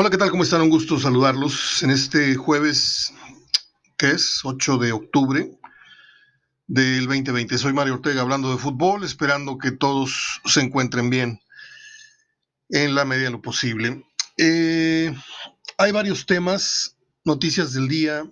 [0.00, 0.30] Hola, ¿qué tal?
[0.30, 0.62] ¿Cómo están?
[0.62, 3.12] Un gusto saludarlos en este jueves,
[3.98, 5.50] que es 8 de octubre
[6.66, 7.58] del 2020.
[7.58, 11.42] Soy Mario Ortega hablando de fútbol, esperando que todos se encuentren bien
[12.70, 14.02] en la medida de lo posible.
[14.38, 15.14] Eh,
[15.76, 16.96] hay varios temas,
[17.26, 18.24] noticias del día.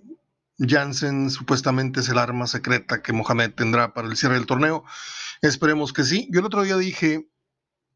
[0.57, 4.85] Janssen supuestamente es el arma secreta que Mohamed tendrá para el cierre del torneo.
[5.43, 6.27] Esperemos que sí.
[6.31, 7.29] Yo el otro día dije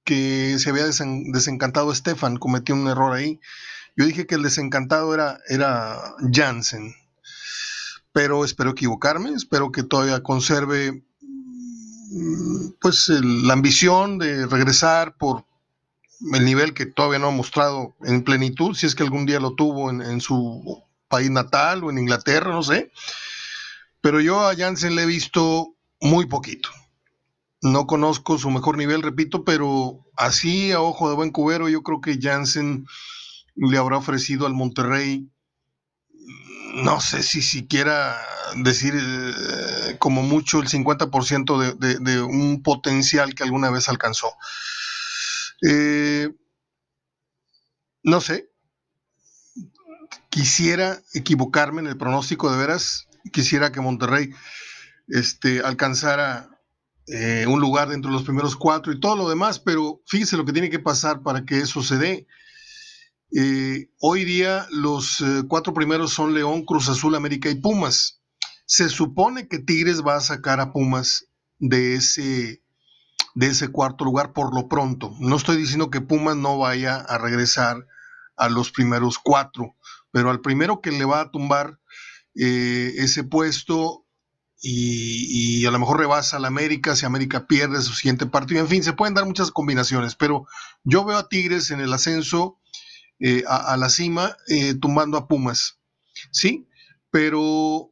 [0.03, 3.39] que se había desencantado Stefan, cometió un error ahí.
[3.95, 6.95] Yo dije que el desencantado era, era Jansen,
[8.11, 15.45] pero espero equivocarme, espero que todavía conserve mm, pues la ambición de regresar por
[16.33, 19.55] el nivel que todavía no ha mostrado en plenitud, si es que algún día lo
[19.55, 22.91] tuvo en, en su país natal o en Inglaterra, no sé.
[24.01, 26.69] Pero yo a Jansen le he visto muy poquito
[27.63, 32.01] no conozco su mejor nivel, repito, pero así a ojo de buen cubero, yo creo
[32.01, 32.85] que Jansen
[33.55, 35.31] le habrá ofrecido al Monterrey,
[36.75, 38.17] no sé si siquiera
[38.57, 44.33] decir eh, como mucho el 50% de, un potencial que alguna vez alcanzó.
[45.61, 46.29] Eh,
[48.03, 48.49] no sé,
[50.29, 54.31] quisiera equivocarme en el pronóstico de veras, quisiera que Monterrey
[55.07, 56.52] este, alcanzara
[57.07, 60.45] eh, un lugar dentro de los primeros cuatro y todo lo demás, pero fíjese lo
[60.45, 62.27] que tiene que pasar para que eso se dé.
[63.35, 68.21] Eh, hoy día los eh, cuatro primeros son León, Cruz Azul, América y Pumas.
[68.65, 71.27] Se supone que Tigres va a sacar a Pumas
[71.59, 72.63] de ese,
[73.35, 75.13] de ese cuarto lugar por lo pronto.
[75.19, 77.85] No estoy diciendo que Pumas no vaya a regresar
[78.37, 79.75] a los primeros cuatro,
[80.11, 81.79] pero al primero que le va a tumbar
[82.35, 84.02] ese puesto
[84.65, 88.61] y, a lo mejor rebasa al América si América pierde su siguiente partido.
[88.61, 90.47] En fin, se pueden dar muchas combinaciones, pero
[90.83, 92.59] yo veo a Tigres en el ascenso
[93.19, 95.79] eh, a, la cima eh, tumbando a Pumas,
[96.31, 96.67] ¿sí?
[97.11, 97.91] Pero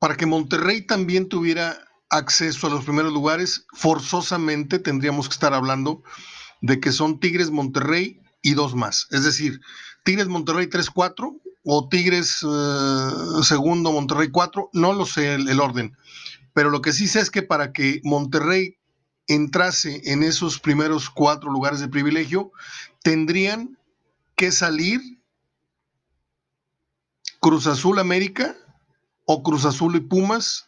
[0.00, 1.78] para que Monterrey también tuviera
[2.10, 6.02] acceso a los primeros lugares, forzosamente tendríamos que estar hablando
[6.60, 9.06] de que son Tigres, Monterrey y dos más.
[9.10, 9.60] Es decir,
[10.04, 15.96] Tigres, Monterrey 3-4 o Tigres eh, segundo, Monterrey 4, no lo sé el, orden,
[16.52, 18.76] pero lo que sí sé es que para que Monterrey
[19.28, 22.52] entrase en esos primeros cuatro lugares de privilegio,
[23.02, 23.78] tendrían
[24.34, 25.00] que salir
[27.40, 28.56] Cruz Azul América
[29.24, 30.66] o Cruz Azul y Pumas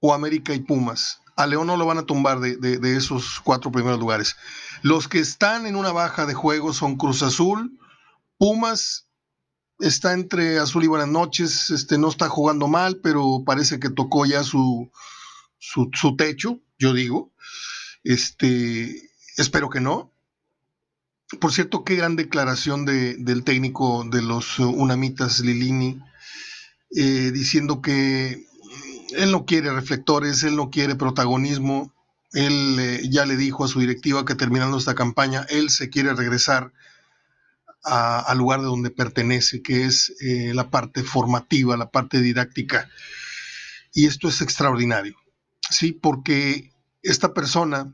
[0.00, 1.20] o América y Pumas.
[1.36, 4.36] A León no lo van a tumbar de, de esos cuatro primeros lugares.
[4.82, 7.78] Los que están en una baja de juego son Cruz Azul,
[8.36, 9.09] Pumas
[9.80, 14.26] está entre azul y buenas noches, este, no está jugando mal, pero parece que tocó
[14.26, 14.90] ya su,
[15.58, 17.32] su, techo, yo digo.
[18.04, 20.12] Este, espero que no.
[21.40, 26.00] Por cierto, qué gran declaración del técnico de los Unamitas, Lilini,
[26.96, 28.46] eh, diciendo que
[29.16, 31.94] él no quiere reflectores, él no quiere protagonismo.
[32.32, 36.14] Él eh, ya le dijo a su directiva que terminando esta campaña, él se quiere
[36.14, 36.72] regresar
[37.82, 42.88] al lugar de donde pertenece, que es eh, la parte formativa, la parte didáctica.
[43.92, 45.16] Y esto es extraordinario,
[45.70, 45.92] ¿sí?
[45.92, 47.92] Porque esta persona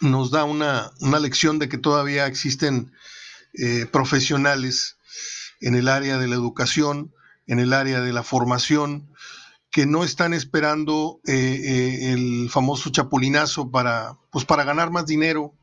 [0.00, 2.92] nos da una, lección de que todavía existen
[3.54, 4.96] eh, profesionales
[5.60, 7.14] en el área de la educación,
[7.46, 9.10] en el área de la formación,
[9.70, 15.54] que no están esperando eh, el famoso chapulinazo para, pues para ganar más dinero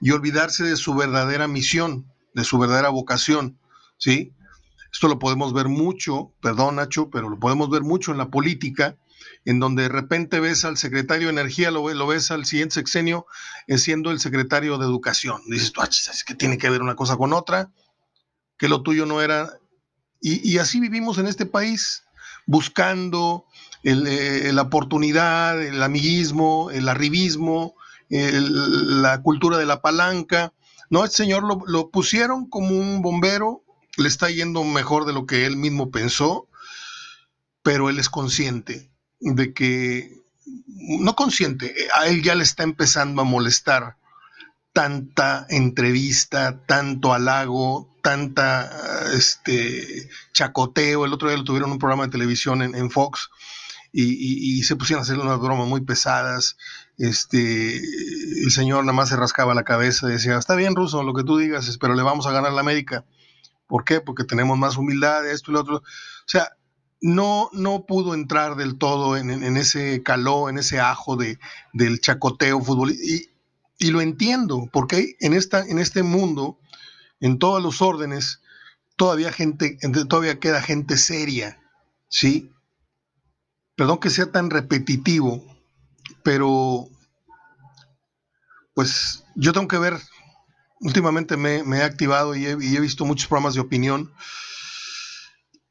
[0.00, 3.58] y olvidarse de su verdadera misión, de su verdadera vocación,
[3.98, 4.32] ¿sí?
[4.92, 8.96] Esto lo podemos ver mucho, perdón Nacho, pero lo podemos ver mucho en la política,
[9.44, 13.26] en donde de repente ves al secretario de Energía, lo, ves, al siguiente sexenio
[13.76, 15.40] siendo el secretario de Educación.
[15.46, 17.70] Dices tú, ah, es que tiene que ver una cosa con otra,
[18.58, 19.58] que lo tuyo no era...
[20.20, 22.04] Y, así vivimos en este país,
[22.46, 23.46] buscando
[23.82, 27.74] eh, la oportunidad, el amiguismo, el arribismo,
[28.08, 30.52] la cultura de la palanca,
[30.92, 33.64] no, el señor lo, pusieron como un bombero,
[33.96, 36.50] le está yendo mejor de lo que él mismo pensó,
[37.62, 40.20] pero él es consciente de que,
[40.66, 43.96] no consciente, a él ya le está empezando a molestar
[44.74, 48.70] tanta entrevista, tanto halago, tanta
[49.14, 51.06] este chacoteo.
[51.06, 53.30] El otro día lo tuvieron en un programa de televisión en, Fox
[53.94, 56.58] y, se pusieron a hacer unas bromas muy pesadas
[56.98, 61.14] este, el señor nada más se rascaba la cabeza y decía, está bien, Ruso, lo
[61.14, 63.04] que tú digas, pero le vamos a ganar la América.
[63.66, 64.00] ¿Por qué?
[64.00, 65.76] Porque tenemos más humildad, esto y lo otro.
[65.76, 65.82] O
[66.26, 66.50] sea,
[67.00, 71.38] no, no pudo entrar del todo en, ese caló, en ese ajo de,
[71.72, 73.30] del chacoteo futbolístico.
[73.78, 76.60] Y, lo entiendo, porque en, esta, en este mundo
[77.20, 78.40] en todos los órdenes,
[78.96, 79.78] todavía gente,
[80.08, 81.60] todavía queda gente seria,
[82.08, 82.52] ¿sí?
[83.74, 85.51] Perdón que sea tan repetitivo,
[86.22, 86.88] pero
[88.74, 89.98] pues yo tengo que ver,
[90.80, 94.12] últimamente me, he activado y he, visto muchos programas de opinión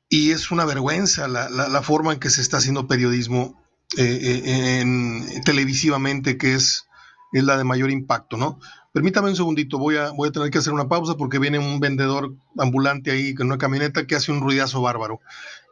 [0.09, 3.61] y es una vergüenza la, forma en que se está haciendo periodismo
[3.97, 6.85] eh, eh, en, televisivamente, que es,
[7.33, 8.59] es la de mayor impacto, ¿no?
[8.93, 11.79] Permítame un segundito, voy a, voy a tener que hacer una pausa porque viene un
[11.79, 15.21] vendedor ambulante ahí con una camioneta que hace un ruidazo bárbaro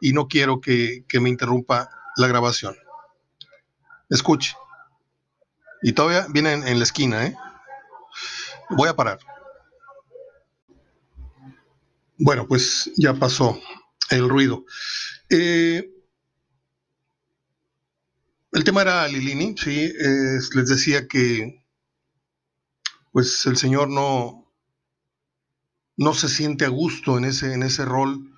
[0.00, 2.76] y no quiero que, me interrumpa la grabación.
[4.08, 4.54] Escuche.
[5.82, 7.36] Y todavía viene en, la esquina, ¿eh?
[8.70, 9.18] Voy a parar.
[12.18, 13.58] Bueno, pues ya pasó
[14.10, 14.64] el ruido.
[15.30, 15.90] Eh,
[18.52, 19.92] el tema era Lilini, sí.
[20.54, 21.64] les decía que
[23.12, 24.52] pues el Señor no,
[25.96, 28.32] no se siente a gusto en ese, en ese rol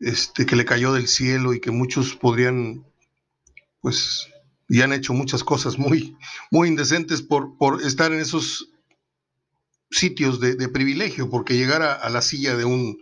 [0.00, 2.84] este, que le cayó del cielo y que muchos podrían,
[3.80, 4.28] pues,
[4.68, 6.16] y han hecho muchas cosas muy,
[6.50, 8.68] muy indecentes por, por estar en esos
[9.90, 12.98] sitios de, privilegio, porque llegar a, la silla de un,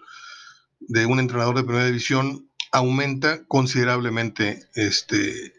[0.81, 5.55] de un entrenador de primera división aumenta considerablemente este,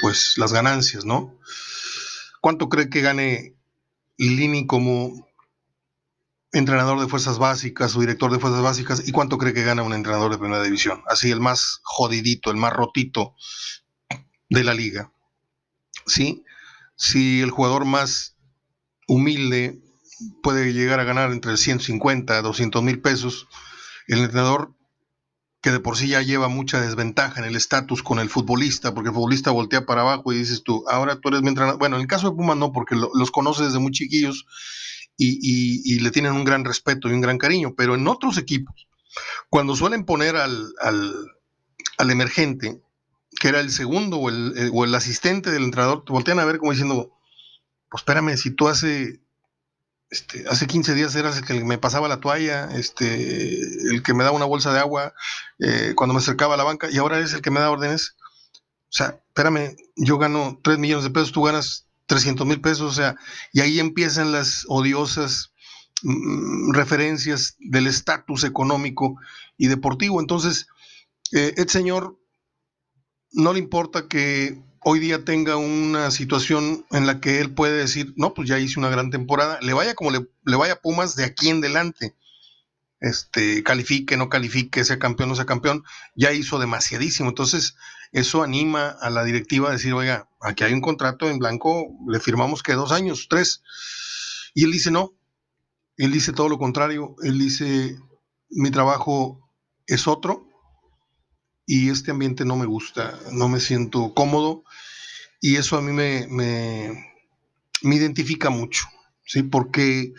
[0.00, 1.38] pues, las ganancias, ¿no?
[2.40, 3.54] ¿Cuánto cree que gane
[4.16, 5.26] Lini como
[6.52, 9.92] entrenador de fuerzas básicas o director de fuerzas básicas y cuánto cree que gana un
[9.92, 11.02] entrenador de primera división.
[11.06, 13.34] Así el más jodidito, el más rotito
[14.48, 15.12] de la liga.
[16.06, 16.44] ¿Sí?
[16.96, 18.36] Si el jugador más
[19.06, 19.80] humilde
[20.42, 23.48] puede llegar a ganar entre 150 a 200 mil pesos,
[24.06, 24.76] el entrenador
[25.66, 29.08] que de por sí ya lleva mucha desventaja en el estatus con el futbolista, porque
[29.08, 31.78] el futbolista voltea para abajo y dices tú, ahora tú eres mi entrenador.
[31.78, 34.46] Bueno, en el caso de Pumas no, porque los conoce desde muy chiquillos
[35.16, 38.86] y, le tienen un gran respeto y un gran cariño, pero en otros equipos,
[39.50, 40.72] cuando suelen poner al,
[41.98, 42.80] al, emergente,
[43.40, 46.44] que era el segundo o el, eh, o el asistente del entrenador, te voltean a
[46.44, 47.12] ver como diciendo,
[47.90, 49.20] pues espérame, si tú hace
[50.10, 53.60] este, hace 15 días eras el que me pasaba la toalla, este,
[53.90, 55.14] el que me daba una bolsa de agua
[55.58, 58.16] eh, cuando me acercaba a la banca y ahora es el que me da órdenes.
[58.88, 62.94] O sea, espérame, yo gano 3 millones de pesos, tú ganas 300 mil pesos, o
[62.94, 63.16] sea,
[63.52, 65.52] y ahí empiezan las odiosas
[66.02, 69.16] mm, referencias del estatus económico
[69.58, 70.20] y deportivo.
[70.20, 70.68] Entonces,
[71.32, 72.16] eh, el señor
[73.36, 78.14] no le importa que hoy día tenga una situación en la que él puede decir,
[78.16, 81.24] no, pues ya hice una gran temporada, le vaya como le, vaya a Pumas de
[81.24, 82.14] aquí en adelante,
[83.00, 85.84] este, califique, no califique, sea campeón, no sea campeón,
[86.14, 87.28] ya hizo demasiadísimo.
[87.28, 87.76] Entonces,
[88.10, 92.20] eso anima a la directiva a decir, oiga, aquí hay un contrato en blanco, le
[92.20, 93.62] firmamos que dos años, tres.
[94.54, 95.12] Y él dice, no,
[95.98, 97.98] él dice todo lo contrario, él dice,
[98.48, 99.50] mi trabajo
[99.86, 100.48] es otro,
[101.66, 104.64] y este ambiente no me gusta, no me siento cómodo
[105.40, 108.86] y eso a mí me, me, identifica mucho,
[109.24, 109.42] ¿sí?
[109.42, 110.14] Porque,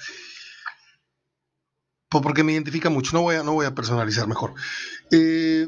[2.10, 4.54] pues porque me identifica mucho, no voy a, no voy a personalizar mejor.
[5.12, 5.68] Eh,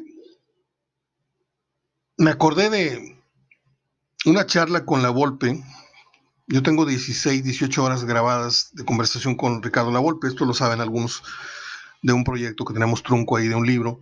[2.17, 3.21] me acordé de
[4.25, 5.63] una charla con la Volpe.
[6.47, 10.27] Yo tengo 16, 18 horas grabadas de conversación con Ricardo La Volpe.
[10.27, 11.23] Esto lo saben algunos
[12.01, 14.01] de un proyecto que tenemos trunco ahí de un libro.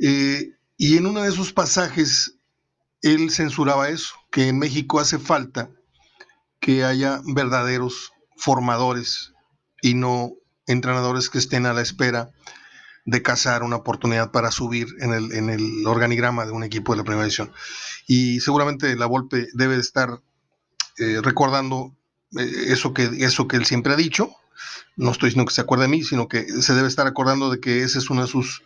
[0.00, 2.36] Eh, y en uno de esos pasajes,
[3.02, 5.68] él censuraba eso, que en México hace falta
[6.60, 9.32] que haya verdaderos formadores
[9.82, 10.32] y no
[10.68, 12.30] entrenadores que estén a la espera
[13.04, 15.12] de cazar una oportunidad para subir en
[15.50, 17.52] el, organigrama de un equipo de la primera división.
[18.06, 20.20] Y seguramente la Volpe debe estar
[20.98, 21.96] eh, recordando
[22.38, 24.30] eh, eso, que, eso que él siempre ha dicho.
[24.96, 27.58] No estoy diciendo que se acuerde de mí, sino que se debe estar acordando de
[27.58, 28.62] que ese es uno de sus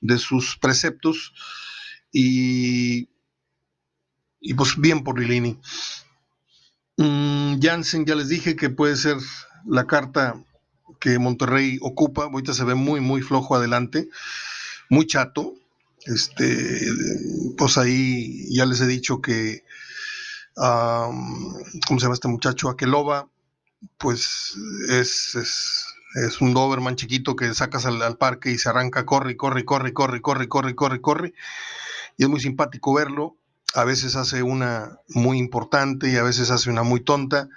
[0.00, 1.32] de sus preceptos
[2.12, 3.08] y,
[4.40, 5.58] y pues bien por Lilini.
[6.96, 9.16] Mm, Jansen ya les dije que puede ser
[9.66, 10.42] la carta
[11.00, 14.08] que Monterrey ocupa, ahorita se ve muy muy flojo adelante,
[14.88, 15.54] muy chato.
[16.06, 16.80] Este,
[17.56, 19.64] pues ahí ya les he dicho que
[20.54, 22.68] ¿cómo se llama este muchacho?
[22.68, 23.28] Aqueloba,
[23.96, 24.56] pues
[24.88, 29.64] es, es es un Doberman chiquito que sacas al, parque y se arranca, corre, corre,
[29.64, 31.34] corre, corre, corre, corre, corre, corre.
[32.16, 33.36] Y es muy simpático verlo.
[33.74, 37.48] A veces hace una muy importante y a veces hace una muy tonta.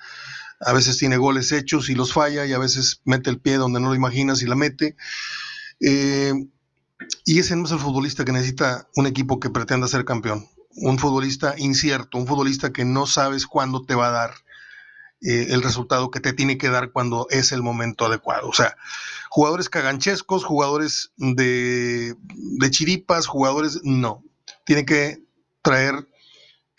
[0.60, 3.80] A veces tiene goles hechos y los falla y a veces mete el pie donde
[3.80, 4.96] no lo imaginas y la mete.
[5.80, 6.34] Eh,
[7.26, 10.48] y ese no es el futbolista que necesita un equipo que pretenda ser campeón.
[10.76, 14.34] Un futbolista incierto, un futbolista que no sabes cuándo te va a dar
[15.22, 18.50] eh, el resultado que te tiene que dar cuando es el momento adecuado.
[18.50, 18.76] O sea,
[19.30, 24.24] jugadores caganchescos, jugadores de, de chiripas, jugadores, no.
[24.66, 25.24] Tiene que
[25.62, 26.08] traer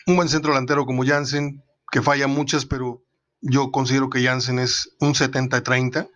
[0.05, 3.01] un buen centro delantero como Jansen, que falla muchas, pero
[3.39, 6.09] yo considero que Jansen es un 70-30,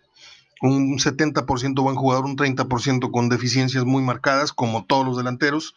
[0.60, 5.74] un 70% buen jugador, un 30% con deficiencias muy marcadas, como todos los delanteros.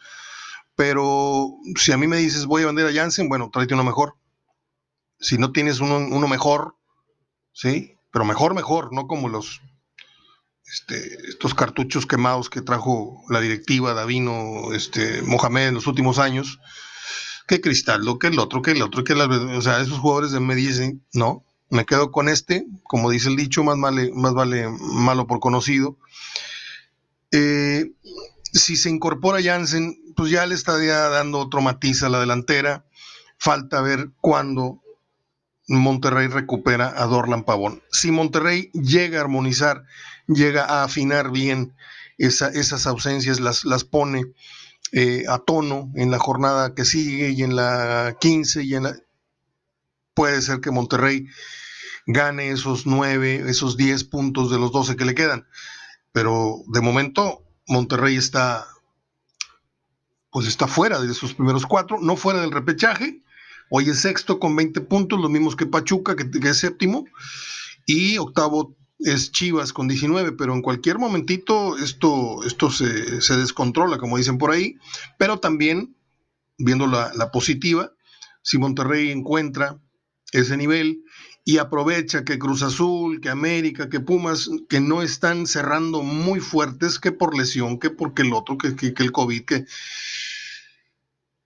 [0.75, 4.15] Pero si a mí me dices voy a vender a Jansen, bueno, tráete uno mejor
[5.21, 6.75] si no tienes uno, mejor,
[7.53, 7.95] ¿sí?
[8.11, 9.61] Pero mejor, mejor, no como los
[10.65, 16.59] este, estos cartuchos quemados que trajo la directiva Davino, este, Mohamed en los últimos años,
[17.47, 20.39] que Cristaldo, que el otro, que el otro, que la, o sea, esos jugadores de
[20.39, 25.27] Medellín, no, me quedo con este, como dice el dicho, más vale, más vale malo
[25.27, 25.97] por conocido.
[27.31, 27.91] Eh,
[28.53, 32.85] si se incorpora Jansen, pues ya le estaría dando otro matiz a la delantera.
[33.37, 34.81] Falta ver cuándo
[35.79, 37.81] Monterrey recupera a Dorlan Pavón.
[37.91, 39.85] Si Monterrey llega a armonizar,
[40.27, 41.73] llega a afinar bien
[42.17, 44.25] esas ausencias, las, pone
[44.91, 48.95] eh, a tono en la jornada que sigue y en la 15 y en la...
[50.13, 51.27] Puede ser que Monterrey
[52.05, 55.47] gane esos 9, esos 10 puntos de los 12 que le quedan.
[56.11, 58.67] Pero de momento Monterrey está
[60.31, 63.21] pues está fuera de esos primeros cuatro, no fuera del repechaje,
[63.73, 67.05] Hoy es sexto con 20 puntos, los mismos que Pachuca, que, es séptimo.
[67.85, 74.17] Y octavo es Chivas con 19, pero en cualquier momentito esto, esto se, descontrola, como
[74.17, 74.75] dicen por ahí.
[75.17, 75.95] Pero también,
[76.57, 77.93] viendo la, positiva,
[78.41, 79.79] si Monterrey encuentra
[80.33, 81.05] ese nivel
[81.45, 86.99] y aprovecha que Cruz Azul, que América, que Pumas, que no están cerrando muy fuertes,
[86.99, 89.65] que por lesión, que porque el otro, que, que el COVID, que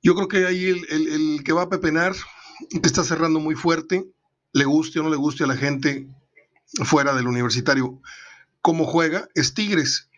[0.05, 2.15] yo creo que ahí el, que va a pepenar,
[2.69, 4.05] que está cerrando muy fuerte,
[4.53, 6.07] le guste o no le guste a la gente
[6.83, 7.99] fuera del universitario,
[8.61, 10.11] cómo juega, es Tigres.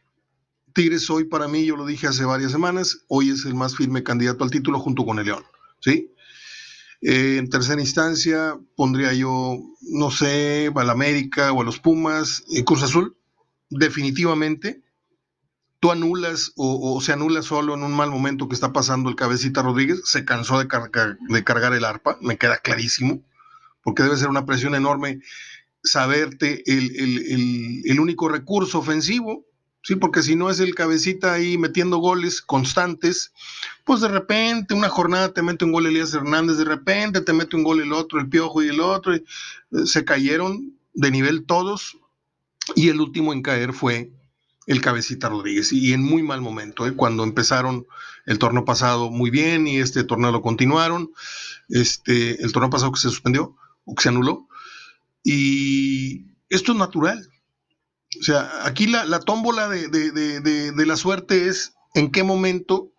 [0.73, 4.03] Tigres hoy para mí, yo lo dije hace varias semanas, hoy es el más firme
[4.03, 5.45] candidato al título junto con el León.
[5.79, 6.11] ¿sí?
[6.99, 12.43] Eh, en tercera instancia pondría yo, no sé, a la América o a los Pumas,
[12.51, 13.15] eh, Cruz Azul,
[13.69, 14.81] definitivamente
[15.79, 19.61] tú anulas o, se anula solo en un mal momento que está pasando el cabecita
[19.61, 23.21] Rodríguez, se cansó de, cargar el arpa, me queda clarísimo,
[23.83, 25.19] porque debe ser una presión enorme
[25.83, 29.45] saberte el, el, único recurso ofensivo,
[29.83, 29.95] ¿sí?
[29.95, 33.31] Porque si no es el cabecita ahí metiendo goles constantes,
[33.85, 37.55] pues de repente una jornada te mete un gol Elías Hernández, de repente te mete
[37.55, 39.23] un gol el otro, el Piojo y el otro, eh,
[39.85, 41.97] se cayeron de nivel todos,
[42.75, 44.11] y el último en caer fue
[44.67, 46.93] el cabecita Rodríguez y en muy mal momento, ¿eh?
[46.93, 47.87] cuando empezaron
[48.25, 51.11] el torneo pasado muy bien y este torneo lo continuaron,
[51.69, 53.55] este, el torneo pasado que se suspendió
[53.85, 54.47] o que se anuló,
[55.23, 57.29] y esto es natural.
[58.19, 62.91] O sea, aquí la, la tómbola de, de la suerte es en qué momento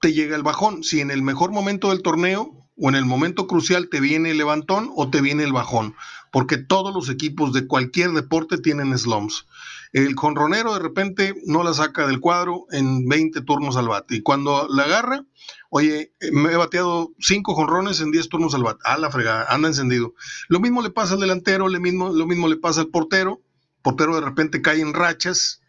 [0.00, 3.46] te llega el bajón, si en el mejor momento del torneo o en el momento
[3.46, 5.94] crucial te viene el levantón o te viene el bajón,
[6.32, 9.46] porque todos los equipos de cualquier deporte tienen slums.
[9.92, 14.16] El conronero de repente no la saca del cuadro en 20 turnos al bate.
[14.16, 15.24] Y cuando la agarra,
[15.68, 18.80] oye, me he bateado 5 jonrones en 10 turnos al bate.
[18.84, 20.14] Ah, la fregada, anda encendido.
[20.48, 23.40] Lo mismo le pasa al delantero, lo mismo, le pasa al portero.
[23.82, 25.60] Portero de repente cae en rachas,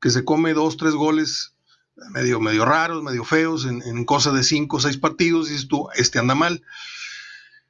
[0.00, 1.53] que se come dos, tres goles
[2.10, 5.88] medio, medio raros, medio feos, en, en cosa de 5 o 6 partidos, dices tú,
[5.94, 6.62] este anda mal.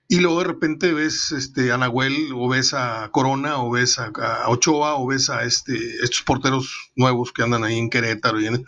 [0.07, 4.13] Y luego de repente ves este, a Nahuel, o ves a Corona, o ves a,
[4.49, 8.65] Ochoa, o ves a este, estos porteros nuevos que andan ahí en Querétaro, y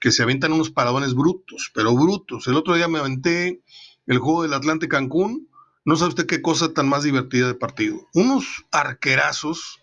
[0.00, 2.46] que se aventan unos paradones brutos, pero brutos.
[2.46, 3.62] El otro día me aventé
[4.06, 5.48] el juego del Atlante Cancún,
[5.84, 8.08] no sabe usted qué cosa tan más divertida de partido.
[8.14, 9.80] Unos arquerazos,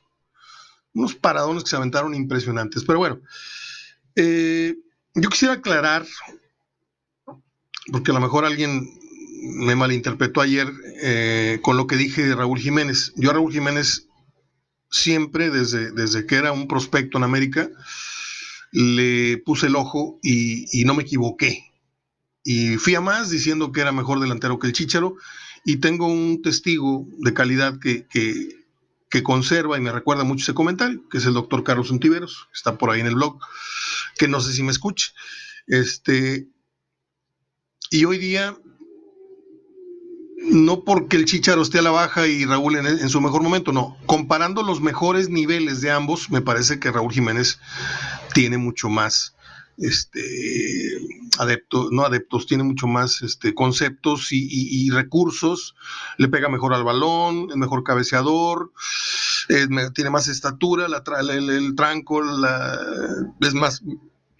[0.94, 2.84] unos paradones que se aventaron impresionantes.
[2.84, 3.22] Pero bueno,
[4.16, 4.76] eh,
[5.16, 6.06] yo quisiera aclarar,
[7.92, 8.90] porque a lo mejor alguien
[9.42, 10.68] me malinterpretó ayer
[11.02, 13.14] eh, con lo que dije de Raúl Jiménez.
[13.16, 14.08] Yo a Raúl Jiménez
[14.90, 17.70] siempre, desde, desde que era un prospecto en América,
[18.72, 21.64] le puse el ojo y, no me equivoqué.
[22.44, 25.16] Y fui a más diciendo que era mejor delantero que el Chicharo.
[25.64, 28.65] Y tengo un testigo de calidad que, que,
[29.24, 32.78] conserva y me recuerda mucho ese comentario, que es el doctor Carlos Untiveros, que está
[32.78, 33.40] por ahí en el blog,
[34.18, 35.14] que no sé si me escuche.
[35.68, 36.48] Este,
[37.92, 38.58] y hoy día
[40.38, 43.98] no porque el Chicharo esté a la baja y Raúl en, su mejor momento, no.
[44.06, 47.60] Comparando los mejores niveles de ambos, me parece que Raúl Jiménez
[48.34, 49.35] tiene mucho más
[49.78, 51.00] este,
[51.40, 55.76] adeptos, no adeptos, tiene mucho más este, conceptos y, recursos,
[56.18, 58.72] le pega mejor al balón, es mejor cabeceador,
[59.94, 62.22] tiene más estatura, el, tranco
[63.42, 63.84] es más,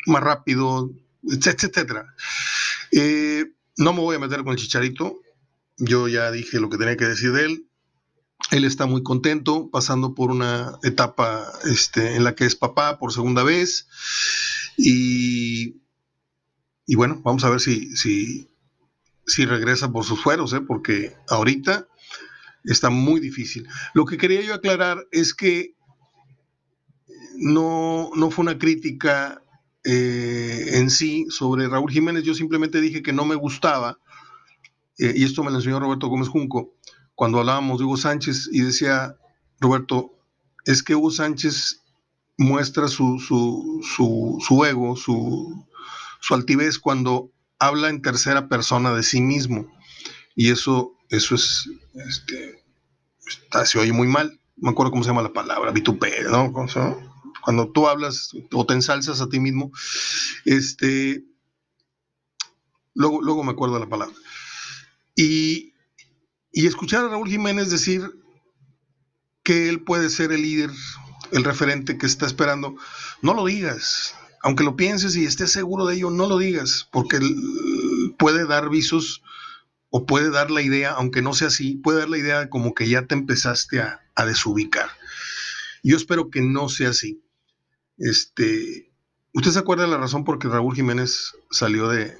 [0.06, 0.92] más rápido,
[1.24, 2.14] etcétera.
[2.92, 3.46] Eh,
[3.78, 5.20] no me voy a meter con el chicharito,
[5.78, 7.68] yo ya dije lo que tenía que decir de él.
[8.52, 13.12] Él está muy contento, pasando por una etapa este, en la que es papá por
[13.12, 13.88] segunda vez.
[14.78, 15.82] Y,
[16.86, 18.50] y bueno, vamos a ver si, si,
[19.26, 20.62] si regresa por sus fueros, ¿eh?
[20.62, 21.88] porque ahorita
[22.64, 23.68] está muy difícil.
[23.94, 25.76] Lo que quería yo aclarar es que
[27.38, 29.42] no, no fue una crítica
[29.84, 34.00] eh, en sí sobre Raúl Jiménez, yo simplemente dije que no me gustaba,
[34.98, 36.74] eh, y esto me lo enseñó Roberto Gómez Junco,
[37.14, 39.16] cuando hablábamos de Hugo Sánchez y decía,
[39.60, 40.18] Roberto,
[40.66, 41.85] es que Hugo Sánchez
[42.38, 45.66] muestra su, su, ego, su,
[46.30, 49.72] altivez cuando habla en tercera persona de sí mismo.
[50.36, 52.64] Y eso, eso es, este,
[53.66, 54.40] se oye muy mal.
[54.58, 56.54] Me acuerdo cómo se llama la palabra, vituperio, ¿no?
[57.42, 59.72] Cuando tú hablas o te ensalzas a ti mismo,
[60.46, 61.24] este,
[62.94, 64.16] luego, luego me acuerdo la palabra.
[65.16, 65.74] Y,
[66.52, 68.10] y escuchar a Raúl Jiménez decir
[69.44, 70.72] que él puede ser el líder
[71.36, 72.76] el referente que está esperando,
[73.22, 74.16] no lo digas.
[74.42, 77.20] Aunque lo pienses y estés seguro de ello, no lo digas, porque
[78.18, 79.22] puede dar visos
[79.90, 82.74] o puede dar la idea, aunque no sea así, puede dar la idea de como
[82.74, 84.90] que ya te empezaste a, desubicar.
[85.84, 87.22] Yo espero que no sea así.
[87.98, 88.94] Este,
[89.34, 92.18] ¿Usted se acuerda de la razón por que Raúl Jiménez salió de,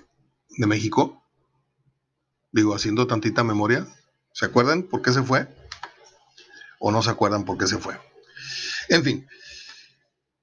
[0.58, 1.24] de México?
[2.52, 3.88] Digo, haciendo tantita memoria.
[4.34, 5.48] ¿Se acuerdan por qué se fue?
[6.80, 7.98] ¿O no se acuerdan por qué se fue?
[8.90, 9.28] En fin,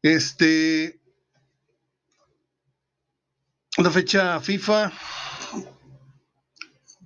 [0.02, 1.00] este,
[3.78, 4.92] una fecha FIFA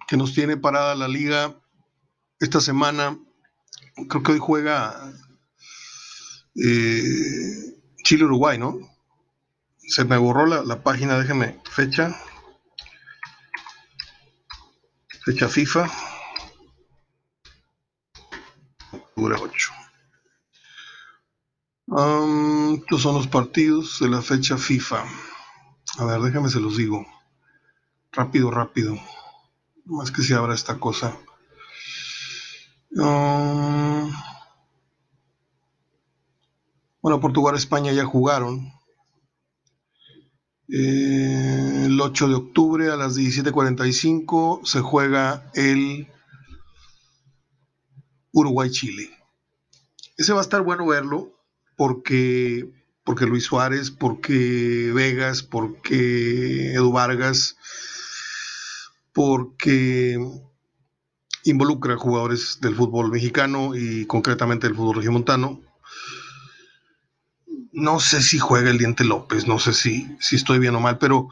[0.09, 1.55] que nos tiene parada la liga
[2.41, 3.19] esta semana.
[4.09, 5.13] Creo que hoy juega
[6.55, 8.79] eh, Chile-Uruguay, ¿no?
[9.79, 12.17] Se me borró la, página, déjeme, fecha.
[15.25, 15.91] Fecha FIFA.
[18.93, 19.86] Octubre 8
[21.89, 25.05] estos son los partidos de la fecha FIFA.
[25.99, 27.07] A ver, déjame se los digo.
[28.11, 28.97] Rápido, rápido.
[29.85, 31.17] Más que se abra esta cosa.
[32.91, 34.11] bueno,
[37.21, 38.73] Portugal España ya jugaron.
[40.69, 46.09] Eh, el 8 de octubre a las 17:45 se juega el
[48.33, 49.11] Uruguay-Chile.
[50.17, 51.36] Ese va a estar bueno verlo
[51.77, 52.69] porque,
[53.05, 57.57] porque Luis Suárez, porque Vegas, porque Edu Vargas,
[59.13, 60.19] porque
[61.45, 65.61] involucra jugadores del fútbol mexicano y concretamente del fútbol regiomontano.
[67.73, 70.99] No sé si juega el Diente López, no sé si, si estoy bien o mal,
[70.99, 71.29] pero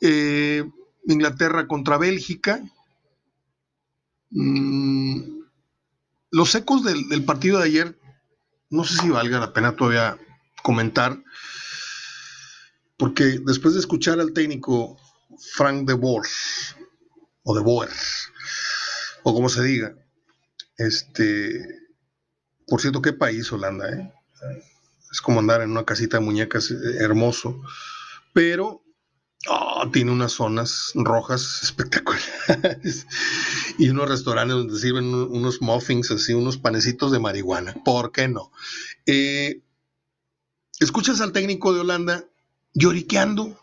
[0.00, 0.64] eh,
[1.06, 2.62] Inglaterra contra Bélgica.
[4.30, 5.42] Mm,
[6.30, 7.98] los ecos del, del, partido de ayer
[8.72, 10.18] no sé si valga la pena todavía
[10.62, 11.22] comentar,
[12.96, 14.98] porque después de escuchar al técnico
[15.54, 16.26] Frank de Boer,
[17.42, 17.90] o de Boer,
[19.24, 19.94] o como se diga,
[20.78, 21.80] este,
[22.66, 24.12] por cierto, qué país Holanda, ¿eh?
[25.12, 27.60] Es como andar en una casita de muñecas eh, hermoso,
[28.32, 28.81] pero
[29.48, 33.06] Oh, tiene unas zonas rojas espectaculares
[33.78, 37.74] y unos restaurantes donde sirven unos muffins así, unos panecitos de marihuana.
[37.84, 38.52] ¿Por qué no?
[39.06, 39.60] Eh,
[40.78, 42.24] escuchas al técnico de Holanda
[42.74, 43.58] lloriqueando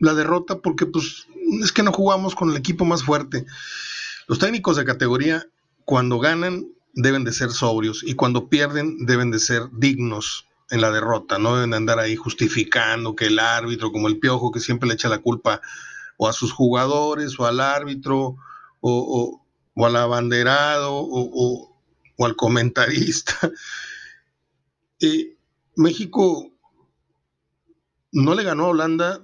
[0.00, 1.26] la derrota porque pues
[1.62, 3.46] es que no jugamos con el equipo más fuerte.
[4.28, 5.46] Los técnicos de categoría
[5.86, 10.90] cuando ganan deben de ser sobrios y cuando pierden deben de ser dignos en la
[10.90, 14.94] derrota, no deben andar ahí justificando que el árbitro, como el piojo, que siempre le
[14.94, 15.60] echa la culpa
[16.16, 18.36] o a sus jugadores, o al árbitro,
[18.80, 19.42] o,
[19.76, 21.76] al abanderado, o,
[22.18, 23.34] al comentarista.
[25.04, 25.36] Eh,
[25.74, 26.52] México
[28.12, 29.20] no le ganó a Holanda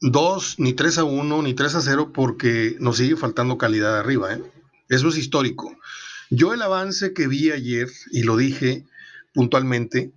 [0.00, 4.32] 2, ni 3 a 1, ni 3 a 0, porque nos sigue faltando calidad arriba.
[4.32, 4.42] ¿eh?
[4.88, 5.76] Eso es histórico.
[6.30, 8.86] Yo el avance que vi ayer, y lo dije
[9.34, 10.12] puntualmente,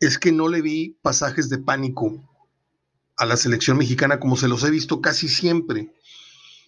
[0.00, 2.22] es que no le vi pasajes de pánico
[3.16, 5.92] a la selección mexicana como se los he visto casi siempre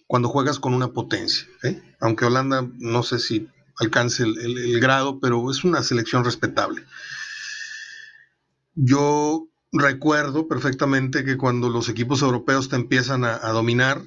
[0.07, 1.47] cuando juegas con una potencia.
[1.63, 1.81] ¿eh?
[1.99, 6.83] Aunque Holanda no sé si alcance el, grado, pero es una selección respetable.
[8.75, 14.01] Yo recuerdo perfectamente que cuando los equipos europeos te empiezan a, dominar,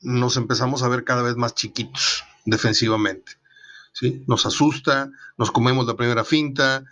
[0.00, 3.32] nos empezamos a ver cada vez más chiquitos defensivamente.
[4.26, 6.84] Nos asusta, nos comemos la primera finta,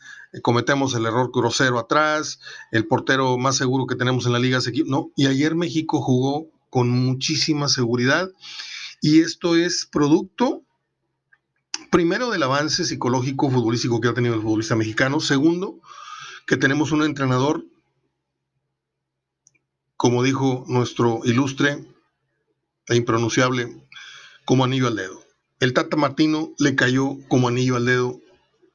[0.43, 2.41] cometemos el error grosero atrás,
[2.73, 6.91] el portero más seguro que tenemos en la liga No, y ayer México jugó con
[6.91, 8.31] muchísima seguridad
[9.01, 10.63] y esto es producto
[11.91, 15.81] primero del avance psicológico futbolístico que ha tenido el futbolista mexicano, segundo,
[16.47, 17.65] que tenemos un entrenador
[19.99, 21.85] como dijo nuestro ilustre
[22.87, 23.85] e impronunciable,
[24.45, 25.21] como anillo al dedo.
[25.59, 28.21] El Tata Martino le cayó como anillo al dedo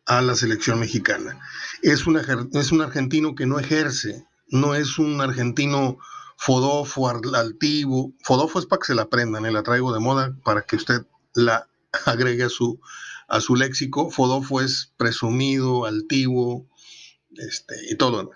[0.06, 1.40] a la selección mexicana.
[1.82, 2.06] Es,
[2.54, 5.98] es un argentino que no ejerce, no es un argentino
[6.38, 8.14] fodofo, altivo.
[8.24, 9.52] Fodofo es para que se la aprendan, ¿eh?
[9.52, 11.68] la traigo de moda para que usted la
[12.06, 12.80] agregue a su,
[13.28, 14.12] a su léxico.
[14.12, 16.68] Fodofo es presumido, altivo,
[17.38, 18.32] este, y todo.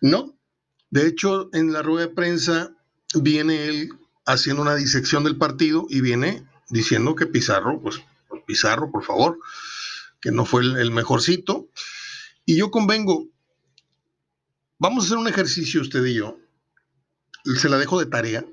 [0.00, 0.38] No,
[0.90, 2.70] de hecho, en la rueda de prensa
[3.14, 3.90] viene él
[4.26, 8.00] haciendo una disección del partido y viene diciendo que Pizarro, pues
[8.46, 9.38] Pizarro, por favor,
[10.20, 11.68] que no fue el, mejorcito.
[12.44, 13.28] Y yo convengo,
[14.78, 16.38] vamos a hacer un ejercicio usted y yo,
[17.56, 18.44] se la dejo de tarea,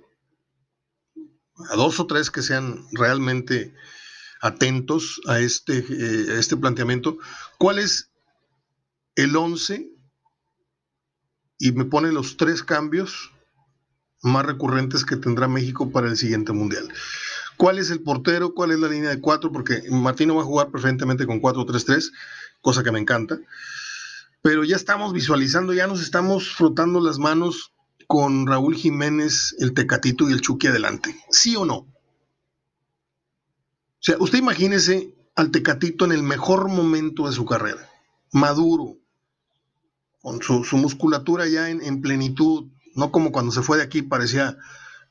[1.69, 3.73] a dos o tres que sean realmente
[4.41, 7.17] atentos a este, eh, a este planteamiento,
[7.57, 8.11] ¿cuál es
[9.15, 9.89] el 11
[11.57, 13.31] y me pone los tres cambios
[14.21, 16.91] más recurrentes que tendrá México para el siguiente mundial.
[17.57, 18.53] ¿Cuál es el portero?
[18.53, 19.51] ¿Cuál es la línea de cuatro?
[19.51, 22.11] Porque Martino va a jugar preferentemente con 4-3-3,
[22.61, 23.39] cosa que me encanta.
[24.41, 27.73] Pero ya estamos visualizando, ya nos estamos frotando las manos
[28.07, 31.15] con Raúl Jiménez, el Tecatito y el Chucky adelante.
[31.31, 31.75] ¿Sí o no?
[31.75, 31.87] O
[33.99, 37.89] sea, usted imagínese al Tecatito en el mejor momento de su carrera,
[38.31, 38.97] maduro,
[40.21, 44.57] con su, musculatura ya en, plenitud, no como cuando se fue de aquí parecía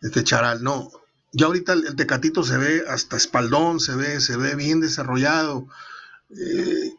[0.01, 0.91] este charal, no.
[1.37, 5.67] Ya ahorita el, tecatito se ve hasta espaldón, se ve, se ve bien desarrollado.
[6.31, 6.93] Eh,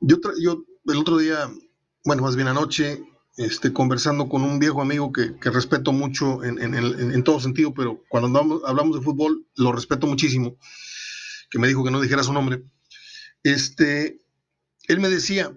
[0.00, 1.50] yo, yo el otro día,
[2.04, 3.02] bueno, más bien anoche,
[3.36, 8.96] este, conversando con un viejo amigo que, respeto mucho en, todo sentido, pero cuando hablamos,
[8.96, 10.56] de fútbol lo respeto muchísimo,
[11.50, 12.62] que me dijo que no dijera su nombre,
[13.42, 14.20] este,
[14.86, 15.52] él me decía,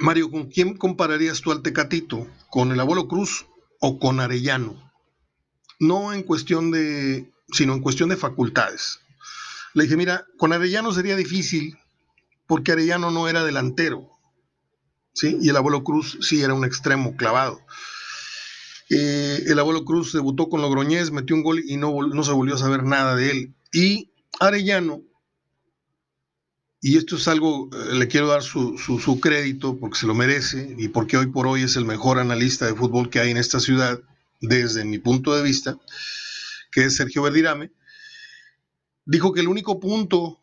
[0.00, 2.26] Mario, ¿con quién compararías tú al Tecatito?
[2.50, 3.46] ¿Con el abuelo Cruz
[3.80, 4.85] o con Arellano?
[5.78, 9.00] No en cuestión de, sino en cuestión de facultades.
[9.74, 11.76] Le dije, mira, con Arellano sería difícil
[12.46, 14.08] porque Arellano no era delantero,
[15.12, 15.36] ¿sí?
[15.40, 17.60] Y el abuelo Cruz sí era un extremo clavado.
[18.88, 22.54] Eh, el abuelo Cruz debutó con Logroñez, metió un gol y no, no se volvió
[22.54, 23.54] a saber nada de él.
[23.72, 25.02] Y Arellano
[26.80, 30.86] y esto es algo, eh, le quiero dar su, crédito porque se lo merece y
[30.86, 34.00] porque hoy por hoy es el mejor analista de fútbol que hay en esta ciudad,
[34.40, 35.78] desde mi punto de vista,
[36.70, 37.72] que es Sergio Verdirame,
[39.04, 40.40] dijo que el único punto,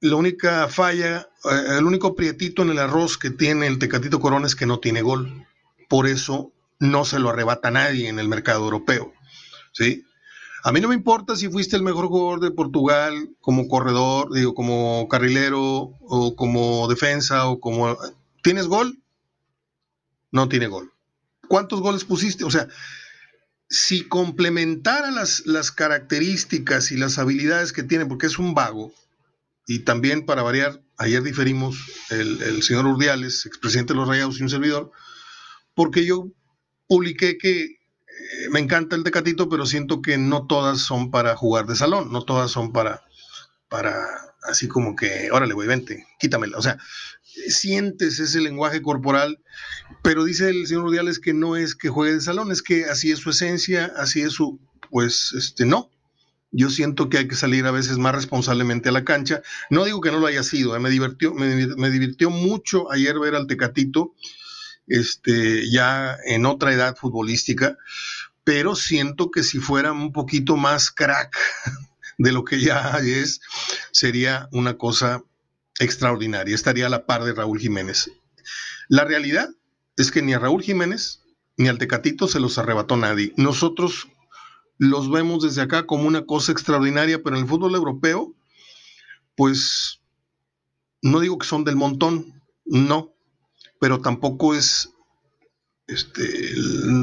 [0.00, 4.46] la única falla, eh, el único prietito en el arroz que tiene el Tecatito Corona
[4.46, 5.46] es que no tiene gol.
[5.88, 9.12] Por eso no se lo arrebata nadie en el mercado europeo.
[9.72, 10.04] ¿sí?
[10.64, 14.54] A mí no me importa si fuiste el mejor jugador de Portugal como corredor, digo,
[14.54, 17.96] como carrilero o como defensa o como...
[18.42, 19.00] ¿Tienes gol?
[20.30, 20.91] No tiene gol.
[21.52, 22.44] ¿Cuántos goles pusiste?
[22.44, 22.66] O sea,
[23.68, 28.90] si complementara las, las características y las habilidades que tiene, porque es un vago,
[29.66, 31.76] y también para variar, ayer diferimos
[32.08, 34.92] el, el señor Urdiales, expresidente de los Rayados y un servidor,
[35.74, 36.32] porque yo
[36.86, 37.76] publiqué que
[38.50, 42.24] me encanta el Tecatito, pero siento que no todas son para jugar de salón, no
[42.24, 43.02] todas son para,
[43.68, 43.92] para
[44.42, 46.56] así como que, órale, güey, vente, quítamela.
[46.56, 46.78] O sea,
[47.48, 49.38] sientes ese lenguaje corporal,
[50.02, 53.10] pero dice el señor Rudiales que no es que juegue de salón, es que así
[53.10, 55.90] es su esencia, así es su, pues, este, no.
[56.54, 59.40] Yo siento que hay que salir a veces más responsablemente a la cancha.
[59.70, 60.80] No digo que no lo haya sido, ¿eh?
[60.80, 64.14] me, divirtió, me, me divirtió mucho ayer ver al Tecatito
[64.86, 67.78] este, ya en otra edad futbolística,
[68.44, 71.36] pero siento que si fuera un poquito más crack
[72.18, 73.40] de lo que ya es,
[73.92, 75.22] sería una cosa
[75.82, 78.10] extraordinaria, estaría a la par de Raúl Jiménez.
[78.88, 79.48] La realidad
[79.96, 81.22] es que ni a Raúl Jiménez
[81.56, 83.32] ni al Tecatito se los arrebató nadie.
[83.36, 84.08] Nosotros
[84.78, 88.34] los vemos desde acá como una cosa extraordinaria, pero en el fútbol europeo,
[89.36, 90.00] pues
[91.02, 93.14] no digo que son del montón, no,
[93.80, 94.90] pero tampoco es,
[95.86, 96.54] este,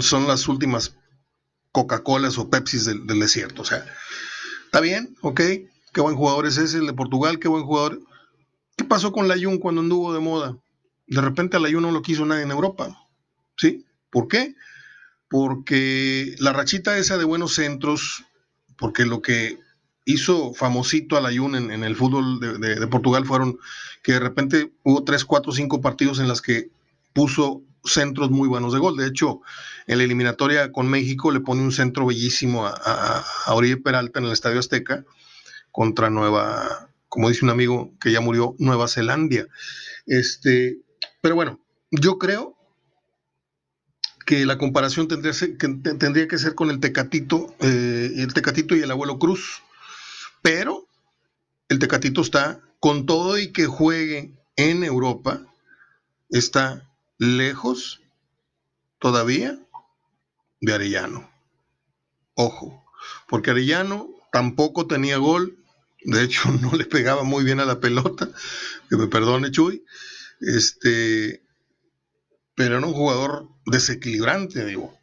[0.01, 0.95] son las últimas
[1.71, 3.61] Coca-Colas o Pepsis del, desierto.
[3.61, 3.85] O sea,
[4.65, 5.41] está bien, ok,
[5.93, 8.01] qué buen jugador es ese, el de Portugal, qué buen jugador.
[8.79, 10.57] ¿Qué pasó con Layun cuando anduvo de moda?
[11.05, 12.97] De repente a Layun no lo quiso nadie en Europa.
[13.57, 13.83] ¿Sí?
[14.09, 14.55] ¿Por qué?
[15.27, 18.23] Porque la rachita esa de buenos centros,
[18.77, 19.59] porque lo que
[20.05, 23.59] hizo famosito a la en, el fútbol de, Portugal fueron
[24.01, 26.69] que de repente hubo tres, cuatro, cinco partidos en las que
[27.11, 28.95] puso centros muy buenos de gol.
[28.95, 29.41] De hecho,
[29.87, 32.71] en la eliminatoria con México le pone un centro bellísimo a,
[33.45, 35.03] a, Peralta en el Estadio Azteca
[35.69, 39.47] contra Nueva, como dice un amigo que ya murió, Nueva Zelanda.
[40.05, 40.79] Este,
[41.21, 41.59] pero bueno,
[41.91, 42.55] yo creo
[44.25, 45.31] que la comparación tendría,
[46.27, 49.63] que, ser con el Tecatito, eh, el Tecatito y el abuelo Cruz.
[50.43, 50.87] Pero
[51.67, 55.41] el Tecatito está, con todo y que juegue en Europa,
[56.29, 58.01] está lejos
[58.99, 59.59] todavía
[60.61, 61.29] de Arellano.
[62.35, 62.85] Ojo,
[63.27, 65.58] porque Arellano tampoco tenía gol,
[66.03, 68.29] de hecho no le pegaba muy bien a la pelota,
[68.89, 69.83] que me perdone Chuy,
[70.41, 71.43] este,
[72.55, 74.97] pero era un jugador desequilibrante, digo.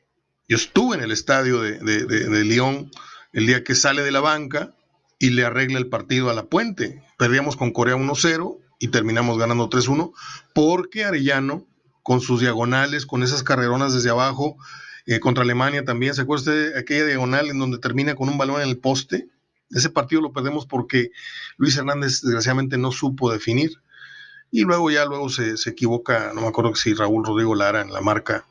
[0.49, 2.91] Yo estuve en el estadio de, de, de Lyon
[3.33, 4.75] el día que sale de la banca
[5.19, 7.03] y le arregla el partido a la puente.
[7.19, 10.13] Perdíamos con Corea 1-0 y terminamos ganando 3-1
[10.55, 11.67] porque Arellano,
[12.03, 14.57] con sus diagonales, con esas carreronas desde abajo,
[15.07, 18.39] eh, contra Alemania también, ¿se acuerda usted de aquella diagonal en donde termina con un
[18.39, 19.29] balón en el poste?
[19.71, 21.11] Ese partido lo perdemos porque
[21.57, 23.73] Luis Hernández desgraciadamente no supo definir.
[24.51, 28.01] Y luego ya luego se, equivoca, no me acuerdo si Raúl Rodrigo Lara en la
[28.01, 28.47] marca,